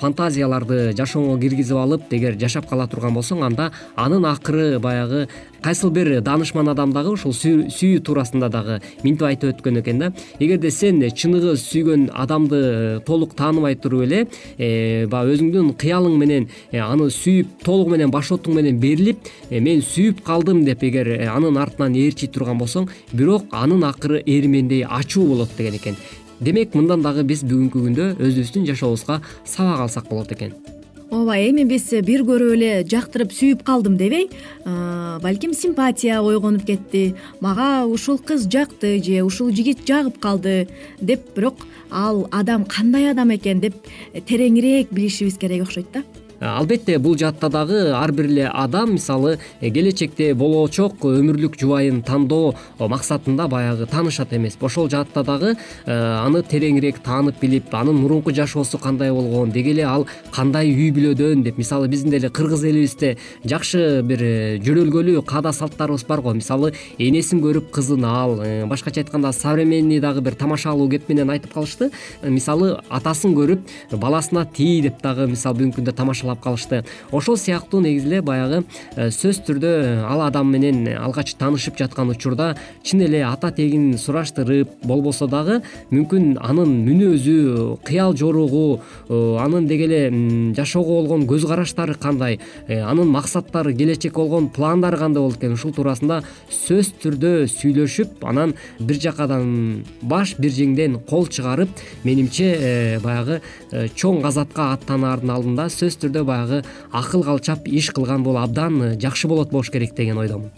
фантазияларды 0.00 0.94
жашооңо 0.96 1.36
киргизип 1.42 1.76
алып 1.76 2.08
эгер 2.16 2.38
жашап 2.40 2.68
кала 2.70 2.88
турган 2.88 3.14
болсоң 3.16 3.44
анда 3.44 3.70
анын 3.96 4.24
акыры 4.30 4.78
баягы 4.80 5.26
кайсыл 5.66 5.90
бир 5.90 6.20
даанышман 6.20 6.68
адам 6.70 6.92
дагы 6.94 7.10
ушул 7.16 7.32
сүйүү 7.34 8.00
туурасында 8.06 8.48
дагы 8.52 8.76
минтип 9.02 9.26
айтып 9.26 9.56
өткөн 9.56 9.80
экен 9.80 9.98
да. 9.98 10.12
Эгерде 10.38 10.70
сен 10.70 11.00
чыныгы 11.10 11.56
сүйгөн 11.58 12.08
адамды 12.14 13.02
толук 13.06 13.34
тааныбай 13.34 13.74
туруп 13.74 14.04
эле 14.06 14.26
баягы 14.58 15.36
өзүңдүн 15.36 15.72
кыялың 15.80 16.16
менен 16.20 16.48
э, 16.70 16.80
аны 16.80 17.08
сүйүп 17.12 17.64
толугу 17.64 17.94
менен 17.94 18.12
башотуң 18.14 18.58
менен 18.60 18.80
берилип 18.82 19.26
э, 19.50 19.60
мен 19.60 19.82
сүйүп 19.84 20.22
калдым 20.26 20.64
деп 20.66 20.84
эгер 20.86 21.12
анын 21.30 21.58
артынан 21.62 21.96
ээрчий 21.96 22.30
турган 22.32 22.58
болсоң 22.60 22.88
бирок 23.12 23.50
анын 23.52 23.84
акыры 23.88 24.22
ээрмендей 24.26 24.84
ачуу 24.84 25.26
болот 25.32 25.56
деген 25.58 25.80
экен. 25.80 25.98
Демек 26.40 26.74
мындан 26.76 27.02
дагы 27.02 27.24
биз 27.24 27.44
бүгүнкү 27.48 27.84
күндө 27.88 28.08
өзүбүздүн 28.20 28.66
жашообузга 28.72 29.22
сабак 29.44 29.86
алсак 29.86 30.10
болот 30.10 30.32
экен 30.36 30.65
ооба 31.10 31.36
эми 31.38 31.64
биз 31.68 31.88
бир 32.04 32.24
көрүп 32.26 32.54
эле 32.56 32.70
жактырып 32.88 33.32
сүйүп 33.32 33.62
калдым 33.66 33.96
дебей 33.96 34.28
балким 34.64 35.54
симпатия 35.54 36.20
ойгонуп 36.22 36.66
кетти. 36.66 37.14
Мага 37.40 37.86
ушул 37.86 38.18
кыз 38.18 38.46
жакты 38.50 38.98
же 39.02 39.22
ушул 39.22 39.50
жигит 39.50 39.86
жагып 39.86 40.18
калды 40.18 40.68
деп 41.00 41.34
бирок 41.36 41.66
ал 41.90 42.26
адам 42.32 42.64
кандай 42.64 43.10
адам 43.10 43.34
экен 43.34 43.60
деп 43.60 43.74
тереңирээк 44.14 44.90
билишибиз 44.90 45.38
керек 45.38 45.62
окшойт 45.62 45.92
да 45.92 46.02
албетте 46.40 46.98
бул 46.98 47.16
жаатта 47.16 47.48
дагы 47.48 47.92
ар 47.96 48.12
бир 48.12 48.26
эле 48.26 48.46
адам 48.48 48.92
мисалы 48.94 49.38
э, 49.60 49.70
келечекте 49.70 50.34
болочок 50.34 51.00
өмүрлүк 51.00 51.56
жубайын 51.60 52.02
тандоо 52.02 52.54
максатында 52.78 53.48
баягы 53.48 53.86
таанышат 53.86 54.34
эмеспи 54.36 54.66
ошол 54.66 54.90
жаатта 54.90 55.22
дагы 55.24 55.54
э, 55.86 55.92
аны 55.92 56.42
тереңирээк 56.42 57.00
таанып 57.04 57.40
билип 57.40 57.74
анын 57.74 57.96
мурунку 57.96 58.34
жашоосу 58.34 58.78
кандай 58.78 59.12
болгон 59.12 59.50
деги 59.50 59.70
эле 59.70 59.86
ал 59.86 60.06
кандай 60.30 60.68
үй 60.70 60.90
бүлөдөн 60.92 61.42
деп 61.42 61.58
мисалы 61.58 61.88
биздин 61.88 62.10
деле 62.10 62.28
кыргыз 62.28 62.64
элибизде 62.64 63.16
жакшы 63.44 64.02
бир 64.02 64.20
жөнөлгөлүү 64.66 65.24
каада 65.24 65.52
салттарыбыз 65.52 66.04
бар 66.06 66.20
го. 66.20 66.34
Мисалы 66.36 66.72
энесин 66.98 67.40
көрүп 67.40 67.70
кызын 67.72 68.04
ал 68.04 68.36
башкача 68.68 69.00
айтканда 69.00 69.32
современный 69.32 70.00
дагы 70.00 70.20
бир 70.20 70.34
тамашалуу 70.34 70.88
кеп 70.90 71.08
менен 71.08 71.30
айтып 71.30 71.54
калышты. 71.54 71.90
Мисалы 72.22 72.76
атасын 72.88 73.34
көрүп 73.36 73.64
баласына 73.92 74.46
тий 74.52 74.82
деп 74.82 75.00
дагы 75.02 75.26
мисалы 75.30 75.60
бүгүнкү 75.60 75.80
күндө 75.80 75.96
тамаша 75.96 76.25
калышты. 76.34 76.82
Ошол 77.12 77.36
сыяктуу 77.36 77.80
негизи 77.80 78.16
эле 78.16 78.22
баягы 78.22 78.62
э, 78.96 79.10
сөзсүз 79.10 79.42
түрдө 79.46 79.70
э, 79.82 80.04
ал 80.06 80.22
адам 80.26 80.50
менен 80.52 80.86
алгач 80.96 81.34
таанышып 81.38 81.76
жаткан 81.78 82.10
учурда 82.14 82.54
чын 82.86 83.02
эле 83.06 83.22
ата 83.26 83.50
тегин 83.54 83.96
сураштырып 83.98 84.70
болбосо 84.86 85.28
дагы 85.28 85.60
мүмкүн 85.90 86.38
анын 86.40 86.72
мүнөзү 86.86 87.78
кыял 87.86 88.16
жоругу 88.16 88.80
э, 89.08 89.36
анын 89.42 89.66
деги 89.68 89.88
эле 89.88 90.54
жашоого 90.56 91.02
болгон 91.02 91.26
көз 91.28 91.46
караштары 91.48 91.94
кандай 91.94 92.40
анын 92.68 93.10
максаттары 93.10 93.74
келечекке 93.76 94.16
болгон 94.16 94.48
пландары 94.48 94.98
кандай 94.98 95.22
болот 95.22 95.38
экен 95.38 95.56
ушул 95.58 95.74
туурасында 95.76 96.22
сөзсүз 96.50 96.94
түрдө 97.02 97.32
сүйлөшүп 97.52 98.24
анан 98.26 98.54
бир 98.78 99.00
жакадан 99.02 99.84
баш 100.02 100.36
бир 100.38 100.54
жеңден 100.54 101.00
кол 101.08 101.28
чыгарып 101.28 101.68
менимче 102.04 103.00
баягы 103.04 103.40
чоң 103.96 104.22
казатка 104.24 104.72
аттанаардын 104.76 105.34
алдында 105.36 105.68
сөзсүз 105.72 106.00
түрдө 106.06 106.15
баягы 106.24 106.62
акыл 106.92 107.24
калчап 107.24 107.66
иш 107.66 107.90
кылган 107.90 108.22
бул 108.22 108.38
абдан 108.38 108.82
э, 108.82 109.00
жакшы 109.00 109.28
болот 109.28 109.50
болуш 109.50 109.70
керек 109.70 109.94
деген 109.94 110.18
ойдомун. 110.18 110.50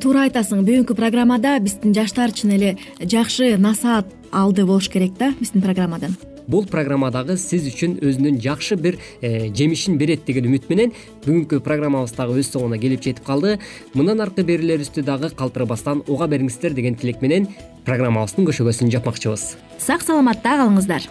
Туура 0.00 0.28
айтасың 0.28 0.62
бүгүнкү 0.62 0.94
программада 0.94 1.56
биздин 1.60 1.94
жаштар 1.94 2.30
чын 2.30 2.52
эле 2.54 2.76
жакшы 3.00 3.56
насаат 3.58 4.06
алды 4.30 4.64
болуш 4.64 4.88
керек 4.88 5.16
да 5.18 5.32
биздин 5.40 5.62
программадан. 5.62 6.16
Бул 6.46 6.66
программа 6.66 7.10
дагы 7.14 7.36
сиз 7.38 7.66
үчүн 7.70 7.96
өзүнүн 8.02 8.40
жакшы 8.42 8.76
бир 8.76 8.98
э, 9.20 9.48
жемишин 9.54 9.98
берет 9.98 10.24
деген 10.26 10.48
үмүт 10.50 10.68
менен 10.70 10.92
бүгүнкү 11.24 11.62
программабыз 11.62 12.14
дагы 12.16 12.40
өз 12.42 12.50
соңуна 12.54 12.78
келип 12.82 13.02
жетип 13.02 13.24
калды. 13.26 13.58
Мындан 13.94 14.22
аркы 14.24 14.42
берүүлөрүбүздү 14.46 15.06
дагы 15.06 15.30
калтырбастан 15.38 16.02
уга 16.08 16.26
бериңиздер 16.26 16.74
деген 16.74 16.98
тилек 16.98 17.22
менен 17.22 17.48
программабыздын 17.86 18.50
көшөгөсүн 18.50 18.90
жапмакчыбыз. 18.94 19.52
Сак 19.78 20.02
саламатта 20.02 20.58
калыңыздар 20.58 21.10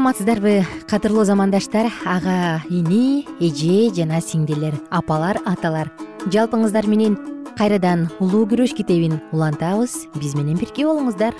саламатсыздарбы 0.00 0.64
кадырлуу 0.88 1.24
замандаштар. 1.24 1.92
Ага 2.06 2.64
ини 2.70 3.26
эже 3.38 3.92
жана 3.92 4.22
сиңдилер 4.24 4.72
апалар 4.88 5.36
аталар. 5.44 5.90
Жалпыңыздар 6.32 6.86
менен 6.88 7.18
кайрадан 7.58 8.06
улуу 8.16 8.46
күрөш 8.48 8.72
китебин 8.72 9.18
улантабыз 9.28 10.06
биз 10.14 10.32
менен 10.38 10.56
бирге 10.56 10.86
болуңуздар. 10.88 11.36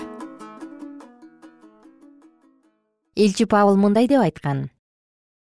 Элчи 3.15 3.47
павыл 3.49 3.81
мындай 3.81 4.05
деп 4.07 4.21
айткан. 4.21 4.69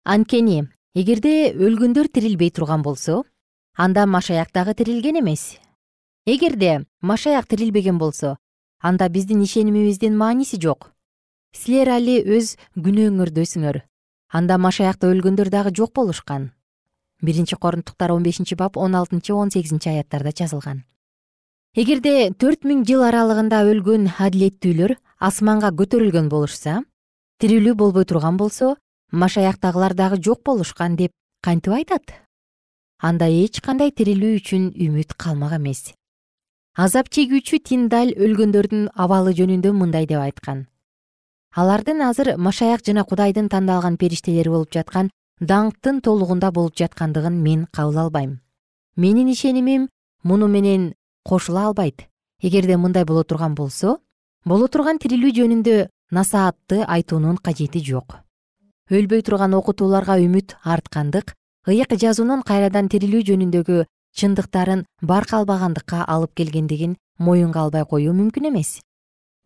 Анткени 0.05 0.67
эгерде 0.93 1.55
өлгөндөр 1.57 2.11
тирилбей 2.13 2.51
турган 2.51 2.85
болсо 2.85 3.23
анда 3.79 4.05
машаяк 4.05 4.53
дагы 4.53 4.75
тирилген 4.75 5.23
эмес. 5.23 5.57
Эгерде 6.27 6.85
машаяк 7.01 7.49
тирилбеген 7.49 7.97
болсо 7.97 8.37
анда 8.79 9.09
биздин 9.09 9.41
ишенимибиздин 9.41 10.19
мааниси 10.19 10.61
жок 10.61 10.93
силер 11.55 11.89
али 11.97 12.21
өз 12.23 12.57
күнөөңөрдөсүңөр 12.77 13.83
анда 14.37 14.59
машаякта 14.59 15.09
өлгөндөр 15.13 15.51
дагы 15.51 15.73
жок 15.75 15.93
болушкан. 15.95 16.51
Биринчи 17.23 17.57
корунтуктар 17.57 18.13
он 18.13 18.23
бешинчи 18.23 18.55
бап 18.55 18.77
он 18.77 18.95
алтынчы 18.95 19.33
он 19.33 19.51
сегизинчи 19.51 19.89
аяттарда 19.89 20.33
жазылган. 20.37 20.85
Эгерде 21.75 22.31
төрт 22.33 22.65
миң 22.65 22.85
жыл 22.89 23.05
аралыгында 23.09 23.63
өлгөн 23.71 24.11
адилеттүүлөр 24.19 24.97
асманга 25.19 25.73
көтөрүлгөн 25.73 26.29
болушса 26.29 26.83
тирилүү 27.41 27.75
болбой 27.75 28.05
турган 28.05 28.37
болсо 28.37 28.77
машаяктагылар 29.13 29.95
дагы 29.95 30.21
жок 30.23 30.43
болушкан 30.45 30.97
деп 30.97 31.13
кантип 31.43 31.73
айтат? 31.73 32.15
Анда 33.01 33.29
эч 33.29 33.61
кандай 33.61 33.91
тирилүү 33.91 34.39
үчүн 34.41 34.71
үмүт 34.73 35.17
калмак 35.17 35.59
эмес. 35.59 35.93
Азап 36.77 37.09
чегүүчү 37.09 37.61
тиндаль 37.65 38.17
өлгөндөрдүн 38.17 38.89
абалы 38.95 39.33
жөнүндө 39.37 39.73
мындай 39.73 40.09
деп 40.09 40.21
айткан 40.21 40.67
алардын 41.57 42.03
азыр 42.05 42.37
машаяк 42.37 42.83
жана 42.85 43.03
кудайдын 43.05 43.49
тандалган 43.49 43.97
периштелери 43.97 44.51
болуп 44.53 44.75
жаткан 44.77 45.09
даңктын 45.41 46.03
толугунда 46.05 46.51
болуп 46.53 46.77
жаткандыгын 46.77 47.33
мен 47.43 47.67
кабыл 47.73 47.99
албайм. 47.99 48.41
Менин 48.97 49.29
ишенимим 49.33 49.89
муну 50.23 50.49
менен 50.49 50.93
кошула 51.25 51.67
албайт. 51.69 52.09
Эгерде 52.43 52.77
мындай 52.77 53.05
боло 53.05 53.25
турган 53.25 53.55
болсо 53.55 53.97
боло 54.45 54.69
турган 54.69 54.99
тирилүү 54.99 55.33
жөнүндө 55.39 55.89
насаатты 56.11 56.85
айтуунун 56.85 57.39
кажети 57.39 57.81
жок. 57.81 58.19
Өлбөй 58.91 59.23
турган 59.23 59.55
окутууларга 59.55 60.21
үмүт 60.21 60.59
арткандык 60.63 61.33
ыйык 61.67 61.97
жазуунун 61.97 62.43
кайрадан 62.43 62.93
тирилүү 62.93 63.25
жөнүндөгү 63.33 63.87
чындыктарын 64.13 64.85
баркалбагандыкка 65.01 66.05
алып 66.05 66.37
келгендигин 66.37 66.99
моюнга 67.19 67.65
албай 67.65 67.89
коюу 67.89 68.13
мүмкүн 68.13 68.53
эмес. 68.53 68.81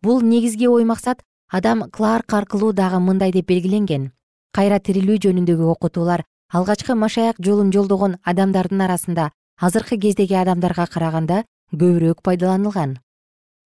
Бул 0.03 0.21
негизги 0.21 0.67
ой 0.67 0.83
максат 0.83 1.23
адам 1.51 1.83
кларк 1.91 2.33
аркылуу 2.33 2.71
дагы 2.71 2.99
мындай 3.03 3.31
деп 3.35 3.49
белгиленген. 3.51 4.11
Кайра 4.55 4.79
тирилүү 4.79 5.17
жөнүндөгү 5.25 5.65
окутуулар 5.73 6.23
алгачкы 6.47 6.95
машаяк 6.95 7.41
жолун 7.43 7.73
жолдогон 7.75 8.15
адамдардын 8.23 8.83
арасында 8.87 9.31
азыркы 9.59 9.97
кездеги 9.99 10.37
адамдарга 10.39 10.85
караганда 10.87 11.43
көбүрөөк 11.73 12.21
пайдаланылган. 12.23 12.99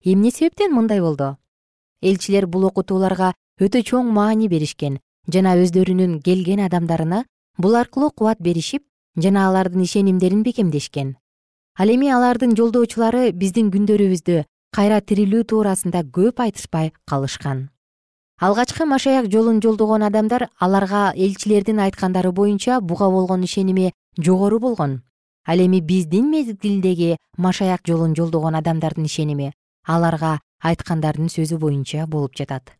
Эмне 0.04 0.30
себептен 0.30 0.74
мындай 0.74 1.00
болду? 1.00 1.36
Элчилер 2.02 2.46
бул 2.46 2.66
окутууларга 2.66 3.32
өтө 3.62 3.84
чоң 3.86 4.10
маани 4.10 4.48
беришкен 4.48 4.98
жана 5.30 5.54
өздөрүнүн 5.54 6.18
келген 6.26 6.64
адамдарына 6.66 7.22
бул 7.58 7.78
аркылуу 7.78 8.10
кубат 8.10 8.42
беришип 8.42 8.82
жана 9.16 9.46
алардын 9.46 9.86
ишенимдерин 9.86 10.42
бекемдешкен. 10.42 11.14
Ал 11.78 11.88
эми 11.94 12.10
алардын 12.10 12.58
жолдоочулары 12.58 13.30
биздин 13.30 13.70
күндөрүбүздө 13.70 14.42
кайра 14.74 15.00
тирилүү 15.00 15.46
туурасында 15.54 16.02
көп 16.10 16.42
айтышпай 16.42 16.92
калышкан 17.06 17.68
алгачкы 18.38 18.84
машаяк 18.84 19.30
жолун 19.32 19.62
жолдогон 19.64 20.02
адамдар 20.02 20.50
аларга 20.60 21.12
элчилердин 21.16 21.78
айткандары 21.80 22.32
боюнча 22.32 22.80
буга 22.80 23.08
болгон 23.10 23.42
ишеними 23.44 23.94
жогору 24.18 24.58
болгон. 24.58 25.02
Ал 25.46 25.58
эми 25.58 25.80
биздин 25.80 26.30
мезгилдеги 26.30 27.16
машаяк 27.38 27.80
жолун 27.86 28.14
жолдогон 28.14 28.54
адамдардын 28.54 29.06
ишеними 29.06 29.54
аларга 29.86 30.40
айткандардын 30.62 31.30
сөзү 31.32 31.56
боюнча 31.56 32.06
болуп 32.06 32.36
жатат. 32.36 32.76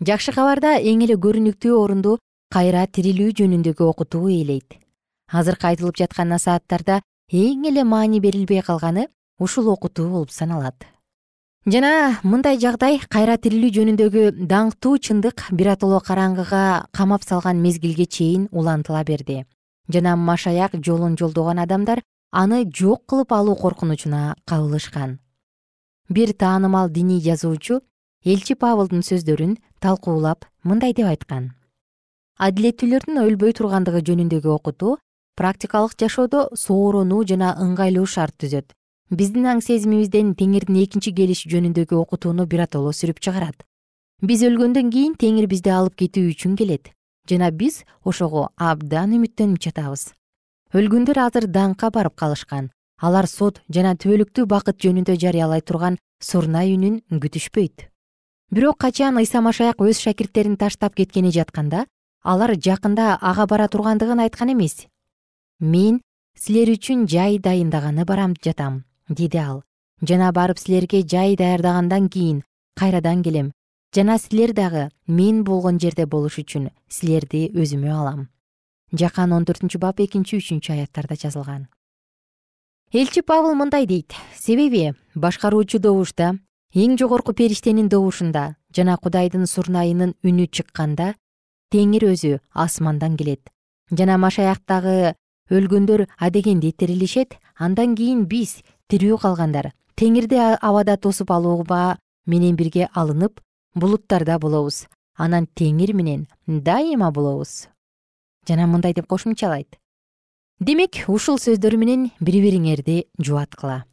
Жакшы 0.00 0.32
кабарда 0.32 0.74
эң 0.80 1.04
эле 1.06 1.14
көрүнүктүү 1.14 1.78
орунду 1.78 2.18
кайра 2.50 2.86
тирилүү 2.86 3.36
жөнүндөгү 3.38 3.86
окутуу 3.86 4.28
ээлейт. 4.30 4.80
Азыркы 5.30 5.68
айтылып 5.68 5.96
жаткан 5.96 6.34
насааттарда 6.34 7.02
эң 7.30 7.68
эле 7.70 7.84
маани 7.84 8.18
берилбей 8.18 8.62
калганы 8.62 9.06
ушул 9.38 9.68
окутуу 9.68 10.08
болуп 10.08 10.30
саналат 10.30 10.91
жана 11.66 12.18
мындай 12.26 12.58
жагдай 12.58 12.98
кайра 13.06 13.36
тирилүү 13.38 13.70
жөнүндөгү 13.76 14.22
даңктуу 14.50 14.98
чындык 14.98 15.44
биротоло 15.54 16.00
караңгыга 16.02 16.88
камап 16.90 17.22
салган 17.22 17.60
мезгилге 17.62 18.06
чейин 18.06 18.48
улантыла 18.50 19.04
берди. 19.04 19.44
Жана 19.88 20.16
машаяк 20.16 20.74
жолун 20.74 21.16
жолдогон 21.16 21.60
адамдар 21.62 22.02
аны 22.32 22.64
жок 22.66 23.06
кылып 23.06 23.32
алуу 23.32 23.54
коркунучуна 23.54 24.34
кабылышкан. 24.44 25.20
Бир 26.08 26.32
таанымал 26.32 26.90
диний 26.90 27.20
жазуучу 27.20 27.80
элчи 28.24 28.54
павылдын 28.54 29.06
сөздөрүн 29.06 29.56
талкуулап 29.78 30.44
мындай 30.64 30.92
деп 30.92 31.06
айткан. 31.06 31.52
Адилеттүүлөрдүн 32.38 33.22
өлбөй 33.22 33.54
тургандыгы 33.54 34.02
жөнүндөгү 34.02 34.50
окутуу 34.50 34.98
практикалык 35.38 35.94
жашоодо 35.94 36.48
сооронуу 36.58 37.22
жана 37.22 37.54
ыңгайлуу 37.62 38.06
шарт 38.06 38.34
түзөт 38.42 38.74
биздин 39.12 39.44
аң 39.44 39.60
сезимибизден 39.60 40.32
теңирдин 40.38 40.78
экинчи 40.80 41.12
келиши 41.12 41.50
жөнүндөгү 41.52 41.98
окутууну 42.00 42.46
биротоло 42.48 42.94
сүрүп 42.96 43.20
чыгарат. 43.20 43.64
Биз 44.24 44.40
өлгөндөн 44.46 44.88
кийин 44.94 45.16
теңир 45.20 45.48
бизди 45.50 45.68
алып 45.68 45.98
кетүү 46.00 46.30
үчүн 46.32 46.54
келет. 46.56 46.92
Жана 47.28 47.50
биз 47.52 47.82
ошого 48.08 48.48
абдан 48.56 49.12
үмүттөнүп 49.18 49.60
жатабыз. 49.60 50.12
Өлгөндөр 50.72 51.18
азыр 51.26 51.46
даңкка 51.46 51.90
барып 51.92 52.16
калышкан. 52.16 52.70
Алар 53.02 53.28
сот 53.28 53.60
жана 53.68 53.92
түбөлүктүү 54.00 54.46
бакыт 54.48 54.78
жөнүндө 54.80 55.18
жарыялай 55.20 55.60
турган 55.60 55.98
сурнай 56.22 56.72
үнүн 56.72 57.02
күтүшпөйт. 57.12 57.90
Бирок 58.50 58.78
качан 58.78 59.18
ыйса 59.20 59.42
машаяк 59.42 59.82
өз 59.82 60.00
шакирттерин 60.00 60.56
таштап 60.56 60.94
кеткени 60.94 61.34
жатканда 61.34 61.84
алар 62.22 62.54
жакында 62.56 63.18
ага 63.20 63.46
бара 63.46 63.68
тургандыгын 63.68 64.24
айткан 64.24 64.54
эмес. 64.54 64.86
Мен 65.60 66.00
силер 66.38 66.72
үчүн 66.72 67.04
жай 67.08 67.38
дайындаганы 67.38 68.06
барам 68.06 68.38
жатам 68.40 68.84
деди 69.14 69.38
ал 69.38 69.62
жана 70.02 70.32
барып 70.32 70.58
силерге 70.58 71.02
жай 71.02 71.36
даярдагандан 71.36 72.08
кийин 72.08 72.42
кайрадан 72.74 73.22
келем. 73.22 73.52
Жана 73.94 74.18
силер 74.18 74.52
дагы 74.52 74.90
мен 75.06 75.44
болгон 75.44 75.78
жерде 75.78 76.06
болуш 76.06 76.38
үчүн 76.38 76.70
силерди 76.88 77.50
өзүмө 77.52 77.92
алам. 77.92 78.28
Жакан 78.92 79.32
он 79.32 79.44
төртүнчү 79.44 79.78
бап 79.78 80.00
экинчи 80.00 80.38
үчүнчү 80.40 80.72
аяттарда 80.72 81.16
жазылган. 81.16 81.68
Элчи 82.92 83.20
павыл 83.20 83.54
мындай 83.54 83.86
дейт. 83.86 84.12
Себеби 84.40 84.94
башкаруучу 85.14 85.78
добушта 85.78 86.38
эң 86.74 86.96
жогорку 86.98 87.32
периштенин 87.32 87.88
добушунда 87.88 88.56
жана 88.74 88.96
кудайдын 88.96 89.46
сурнайынын 89.46 90.14
үнү 90.24 90.48
чыкканда 90.48 91.14
теңир 91.72 92.08
өзү 92.12 92.40
асмандан 92.52 93.16
келет. 93.16 93.48
Жана 93.90 94.16
машаяктагы 94.16 95.14
өлгөндөр 95.52 96.06
адегенде 96.16 96.72
тирилишет 96.72 97.36
андан 97.56 97.94
кийин 97.96 98.24
биз 98.24 98.62
тирүү 98.88 99.18
калгандар. 99.22 99.72
Теңирди 99.96 100.40
абада 100.60 100.96
тосуп 100.96 101.30
алууга 101.30 101.98
менен 102.26 102.56
бирге 102.56 102.88
алынып 102.94 103.40
булуттарда 103.74 104.38
болобуз. 104.38 104.86
Анан 105.16 105.46
теңир 105.54 105.94
менен 105.94 106.26
дайыма 106.46 107.12
болобуз. 107.12 107.68
Жана 108.48 108.66
мындай 108.66 108.94
деп 108.94 109.06
кошумчалайт. 109.06 109.78
Демек 110.60 111.04
ушул 111.08 111.38
сөздөр 111.38 111.76
менен 111.76 112.10
бири 112.20 112.40
бириңерди 112.42 113.04
жубаткыла 113.18 113.84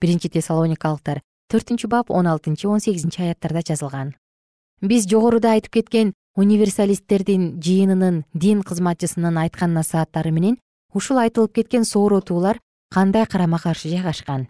биринчи 0.00 0.28
тессалоникалыктар 0.32 1.22
төртүнчү 1.52 1.88
бап 1.88 2.10
он 2.10 2.26
алтынчы 2.26 2.68
он 2.68 2.80
сегизинчи 2.80 3.22
аяттарда 3.22 3.62
жазылган. 3.66 4.14
Биз 4.80 5.06
жогоруда 5.08 5.52
айтып 5.56 5.78
кеткен 5.78 6.12
универсалисттердин 6.36 7.60
жыйынынын 7.62 8.24
дин 8.34 8.62
кызматчысынын 8.62 9.38
айткан 9.44 9.72
насааттары 9.72 10.32
менен 10.32 10.58
ушул 10.92 11.18
айтылып 11.22 11.54
кеткен 11.56 11.84
сооротуулар 11.84 12.60
кандай 12.90 13.26
карама 13.26 13.58
каршы 13.58 13.88
жайгашкан? 13.92 14.48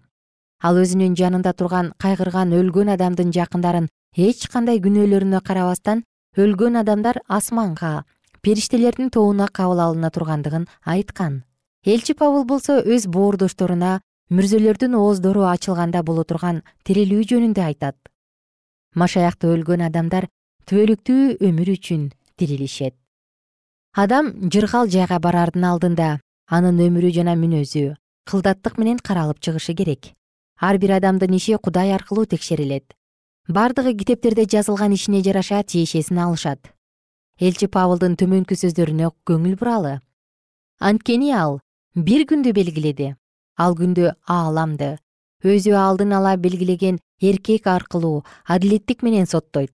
Ал 0.62 0.78
өзүнүн 0.80 1.16
жанында 1.16 1.52
турган 1.52 1.92
кайгырган 2.02 2.52
өлгөн 2.56 2.92
адамдын 2.94 3.32
жакындарын 3.36 3.88
эч 4.16 4.46
кандай 4.52 4.80
күнөөлөрүнө 4.84 5.40
карабастан 5.44 6.04
өлгөн 6.36 6.80
адамдар 6.82 7.20
асманга 7.28 8.04
периштелердин 8.42 9.10
тобуна 9.10 9.48
кабыл 9.48 9.80
алына 9.80 10.10
тургандыгын 10.10 10.66
айткан. 10.84 11.44
Элчи 11.84 12.14
павыл 12.14 12.44
болсо 12.44 12.80
өз 12.80 13.06
боордошторуна 13.06 14.00
мүрзөлөрдүн 14.30 14.94
ооздору 14.98 15.46
ачылганда 15.46 16.02
боло 16.02 16.24
турган 16.24 16.62
тирилүү 16.84 17.22
жөнүндө 17.30 17.62
айтат. 17.68 17.96
Машаякта 18.94 19.52
өлгөн 19.52 19.86
адамдар 19.90 20.28
түбөлүктүү 20.66 21.42
өмүр 21.46 21.76
үчүн 21.76 22.08
тирилишет 22.36 22.96
адам 23.96 24.26
жыргал 24.52 24.90
жайга 24.92 25.16
бараардын 25.24 25.64
алдында 25.64 26.08
анын 26.56 26.80
өмүрү 26.86 27.12
жана 27.16 27.32
мүнөзү 27.40 27.84
кылдаттык 28.26 28.76
менен 28.78 28.98
каралып 28.98 29.38
чыгышы 29.40 29.74
керек. 29.74 30.12
Ар 30.60 30.78
бир 30.78 30.96
адамдын 30.98 31.36
иши 31.36 31.56
кудай 31.58 31.92
аркылуу 31.94 32.26
текшерилет. 32.26 32.94
Бардыгы 33.48 33.94
китептерде 33.94 34.44
жазылган 34.44 34.92
ишине 34.94 35.22
жараша 35.22 35.62
тиешесин 35.62 36.18
алышат. 36.18 36.72
Элчи 37.38 37.66
павылдын 37.66 38.16
төмөнкү 38.20 38.58
сөздөрүнө 38.58 39.12
көңүл 39.28 39.56
буралы. 39.56 40.00
Анткени 40.80 41.32
ал 41.32 41.60
бир 41.94 42.26
күндү 42.26 42.52
белгиледи. 42.52 43.14
Ал 43.56 43.76
күндү 43.78 44.12
ааламды. 44.26 44.96
Өзү 45.44 45.76
алдын 45.78 46.12
ала 46.18 46.36
белгилеген 46.36 46.98
эркек 47.20 47.66
аркылуу 47.66 48.24
адилеттик 48.44 49.02
менен 49.02 49.26
соттойт. 49.26 49.70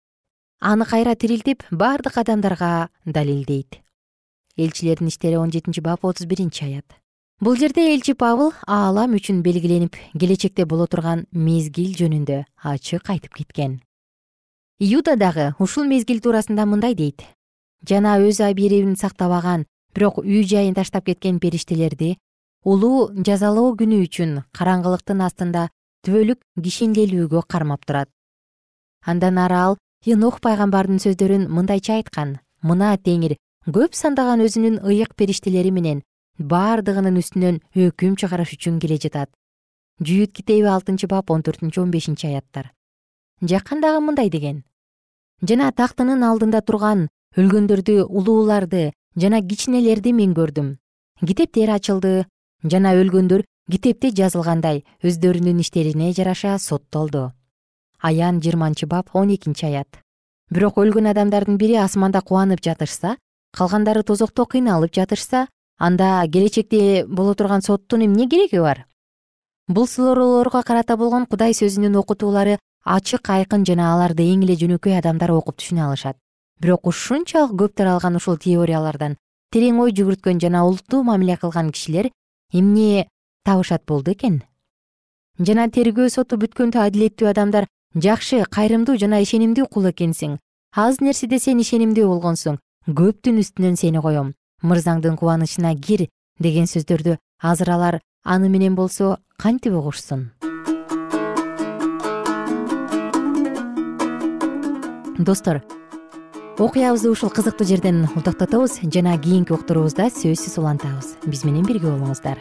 Аны 0.61 0.85
кайра 0.85 1.15
тирилтип 1.15 1.65
бардык 1.71 2.19
адамдарга 2.19 2.91
далилдейт 3.05 3.83
элчилердин 4.57 5.09
иштери 5.09 5.37
он 5.37 5.51
жетинчи 5.51 5.81
бап 5.81 6.05
отуз 6.05 6.27
биринчи 6.27 6.65
аят 6.65 6.85
бул 7.41 7.57
жерде 7.57 7.95
элчи 7.95 8.15
павыл 8.15 8.53
аалам 8.67 9.15
үчүн 9.17 9.43
белгиленип 9.43 9.97
келечекте 10.19 10.67
боло 10.67 10.87
турган 10.87 11.27
мезгил 11.33 11.95
жөнүндө 11.99 12.45
ачык 12.63 13.11
айтып 13.11 13.35
кеткен. 13.35 13.81
Иуда 14.79 15.17
дагы 15.17 15.55
ушул 15.59 15.85
мезгил 15.87 16.21
туурасында 16.21 16.67
мындай 16.67 16.95
дейт. 16.95 17.23
Жана 17.89 18.19
өз 18.19 18.41
абийирин 18.41 18.97
сактабаган 18.97 19.67
бирок 19.95 20.19
үй 20.19 20.43
жайын 20.43 20.75
таштап 20.75 21.07
кеткен 21.07 21.39
периштелерди 21.41 22.17
улуу 22.65 23.11
жазалоо 23.15 23.75
күнү 23.79 24.03
үчүн 24.07 24.43
караңгылыктын 24.57 25.23
астында 25.27 25.69
түбөлүк 26.07 26.41
кишинделүүгө 26.63 27.43
кармап 27.49 27.85
турат. 27.87 28.09
Андан 29.07 29.39
ары 29.39 29.59
ал 29.59 29.77
енох 30.07 30.41
пайгамбардын 30.43 31.03
сөздөрүн 31.03 31.49
мындайча 31.51 31.99
айткан 31.99 32.39
мына 32.63 32.95
теңир 32.99 33.37
көп 33.67 33.95
сандаган 33.99 34.43
өзүнүн 34.47 34.81
ыйык 34.87 35.15
периштелери 35.19 35.71
менен 35.71 36.03
бардыгынын 36.39 37.19
үстүнөн 37.21 37.61
өкүм 37.75 38.17
чыгарыш 38.17 38.55
үчүн 38.57 38.79
келе 38.81 38.99
жатат. 39.03 39.31
Жүйүт 40.01 40.33
китеби 40.33 40.69
алтынчы 40.69 41.07
бап 41.07 41.31
он 41.31 41.43
төртүнчү 41.43 41.83
он 41.83 41.91
бешинчи 41.91 42.27
аяттар. 42.27 42.73
Жакан 43.43 43.81
дагы 43.81 44.01
мындай 44.01 44.31
деген. 44.31 44.65
Жана 45.43 45.73
тактынын 45.73 46.23
алдында 46.23 46.63
турган 46.63 47.09
өлгөндөрдү 47.37 48.05
улууларды 48.07 48.93
жана 49.17 49.43
кичинелерди 49.43 50.13
мен 50.13 50.35
көрдүм. 50.35 50.77
Китептер 51.21 51.71
ачылды 51.71 52.27
жана 52.65 52.95
өлгөндөр 52.99 53.45
китепте 53.71 54.11
жазылгандай 54.11 54.83
өздөрүнүн 55.03 55.61
иштерине 55.63 56.13
жараша 56.13 56.59
соттолду. 56.59 57.33
Аян 58.01 58.41
жыйырманчы 58.43 58.87
бап 58.87 59.15
он 59.15 59.35
экинчи 59.35 59.67
аят. 59.67 60.01
Бирок 60.51 60.79
өлгөн 60.79 61.11
адамдардын 61.13 61.57
бири 61.57 61.79
асманда 61.81 62.21
кубанып 62.21 62.61
жатышса 62.61 63.17
калгандары 63.57 64.03
тозокто 64.03 64.47
кыйналып 64.47 64.93
жатышса 64.93 65.47
анда 65.83 66.25
келечекте 66.33 67.05
боло 67.09 67.35
турган 67.35 67.63
соттун 67.63 68.05
эмне 68.07 68.29
кереги 68.29 68.59
бар? 68.59 68.87
Бул 69.69 69.87
суроолорго 69.87 70.63
карата 70.63 70.97
болгон 70.97 71.27
кудай 71.27 71.55
сөзүнүн 71.59 71.97
окутуулары 71.99 72.59
ачык 72.85 73.31
айкын 73.37 73.65
жана 73.67 73.89
аларды 73.95 74.23
эң 74.31 74.45
эле 74.47 74.55
жөнөкөй 74.61 74.95
адамдар 74.99 75.33
окуп 75.35 75.59
түшүнө 75.59 75.83
алышат. 75.87 76.17
Бирок 76.61 76.87
ушунчалык 76.87 77.57
көп 77.59 77.75
таралган 77.75 78.17
ушул 78.17 78.39
теориялардан 78.39 79.17
терең 79.53 79.81
ой 79.83 79.95
жүгүрткөн 79.99 80.39
жана 80.45 80.63
олуттуу 80.67 81.03
мамиле 81.03 81.37
кылган 81.37 81.73
кишилер 81.75 82.11
эмне 82.53 83.09
табышат 83.45 83.83
болду 83.87 84.13
экен? 84.13 84.43
Жана 85.39 85.67
тергөө 85.67 86.11
соту 86.15 86.39
бүткөндө 86.39 86.79
адилеттүү 86.85 87.29
адамдар 87.33 87.67
жакшы 88.07 88.45
кайрымдуу 88.57 88.97
жана 89.03 89.19
ишенимдүү 89.25 89.67
кул 89.67 89.91
экенсиң. 89.91 90.39
Аз 90.77 91.01
нерседе 91.01 91.39
сен 91.39 91.59
ишенимдүү 91.61 92.07
болгонсуң 92.07 92.61
көптүн 92.87 93.43
үстүнөн 93.43 93.77
сени 93.77 94.01
коем 94.01 94.33
мырзаңдын 94.63 95.19
кубанычына 95.19 95.75
кир 95.77 96.07
деген 96.39 96.71
сөздөрдү 96.71 97.19
азыр 97.43 97.71
алар 97.75 98.01
аны 98.25 98.49
менен 98.49 98.75
болсо 98.75 99.19
кантип 99.37 99.75
угушсун 99.75 100.31
достор 105.19 105.63
окуябызды 106.59 107.11
ушул 107.11 107.31
кызыктуу 107.31 107.67
жерден 107.67 108.07
токтотобуз 108.25 108.81
жана 108.95 109.19
кийинки 109.19 109.53
уктуруубузда 109.53 110.11
сөзсүз 110.11 110.59
улантабыз. 110.61 111.17
Биз 111.27 111.45
менен 111.45 111.67
бирге 111.67 111.91
болуңуздар 111.91 112.39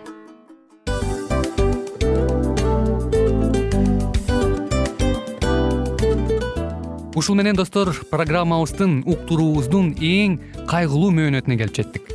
ушул 7.22 7.36
менен 7.38 7.54
достор 7.54 7.92
программабыздын 8.10 9.04
уктуруубуздун 9.06 9.92
эң 10.02 10.40
кайгылуу 10.66 11.12
мөөнөтүнө 11.14 11.58
келип 11.60 11.78
жеттик 11.78 12.10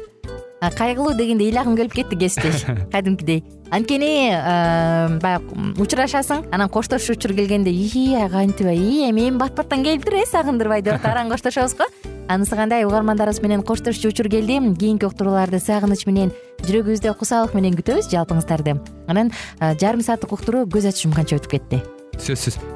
кайгылуу 0.75 1.13
дегенде 1.15 1.47
ыйлагым 1.47 1.77
келип 1.79 1.93
кетти 1.95 2.17
кесиптеш. 2.19 2.65
Кадимкидей. 2.93 3.45
Анткени 3.71 4.33
баягы 5.23 5.77
учурашасың 5.79 6.49
анан 6.51 6.71
коштошуу 6.73 7.15
учур 7.15 7.37
келгенде 7.37 7.71
ии 7.71 8.17
кантип 8.33 8.67
ии 8.73 9.09
эми 9.11 9.29
эми 9.29 9.39
бат 9.39 9.55
баттан 9.55 9.85
келиптир 9.85 10.15
э 10.15 10.27
сагындырбай 10.27 10.83
деп 10.83 10.97
атып 10.97 11.11
араң 11.13 11.31
коштошобуз 11.31 11.77
го 11.79 11.87
анысы 12.29 12.57
кандай 12.57 12.85
угармандарыбыз 12.85 13.43
менен 13.43 13.63
коштошчу 13.63 14.09
учур 14.09 14.29
келди 14.29 14.59
кийинки 14.75 15.07
уктурууларды 15.07 15.61
сагыныч 15.61 16.07
менен 16.07 16.33
жүрөгүбүздө 16.67 17.15
кусалык 17.19 17.55
менен 17.55 17.77
күтөбүз 17.79 18.11
жалпыңыздарды 18.11 18.81
анан 19.07 19.31
жарым 19.61 20.03
сааттык 20.03 20.33
уктуруу 20.33 20.67
көз 20.67 20.91
ачышым 20.91 21.13
канча 21.13 21.39
өтүп 21.39 21.59
кетти. 21.59 21.83
Сөзсүз 22.19 22.76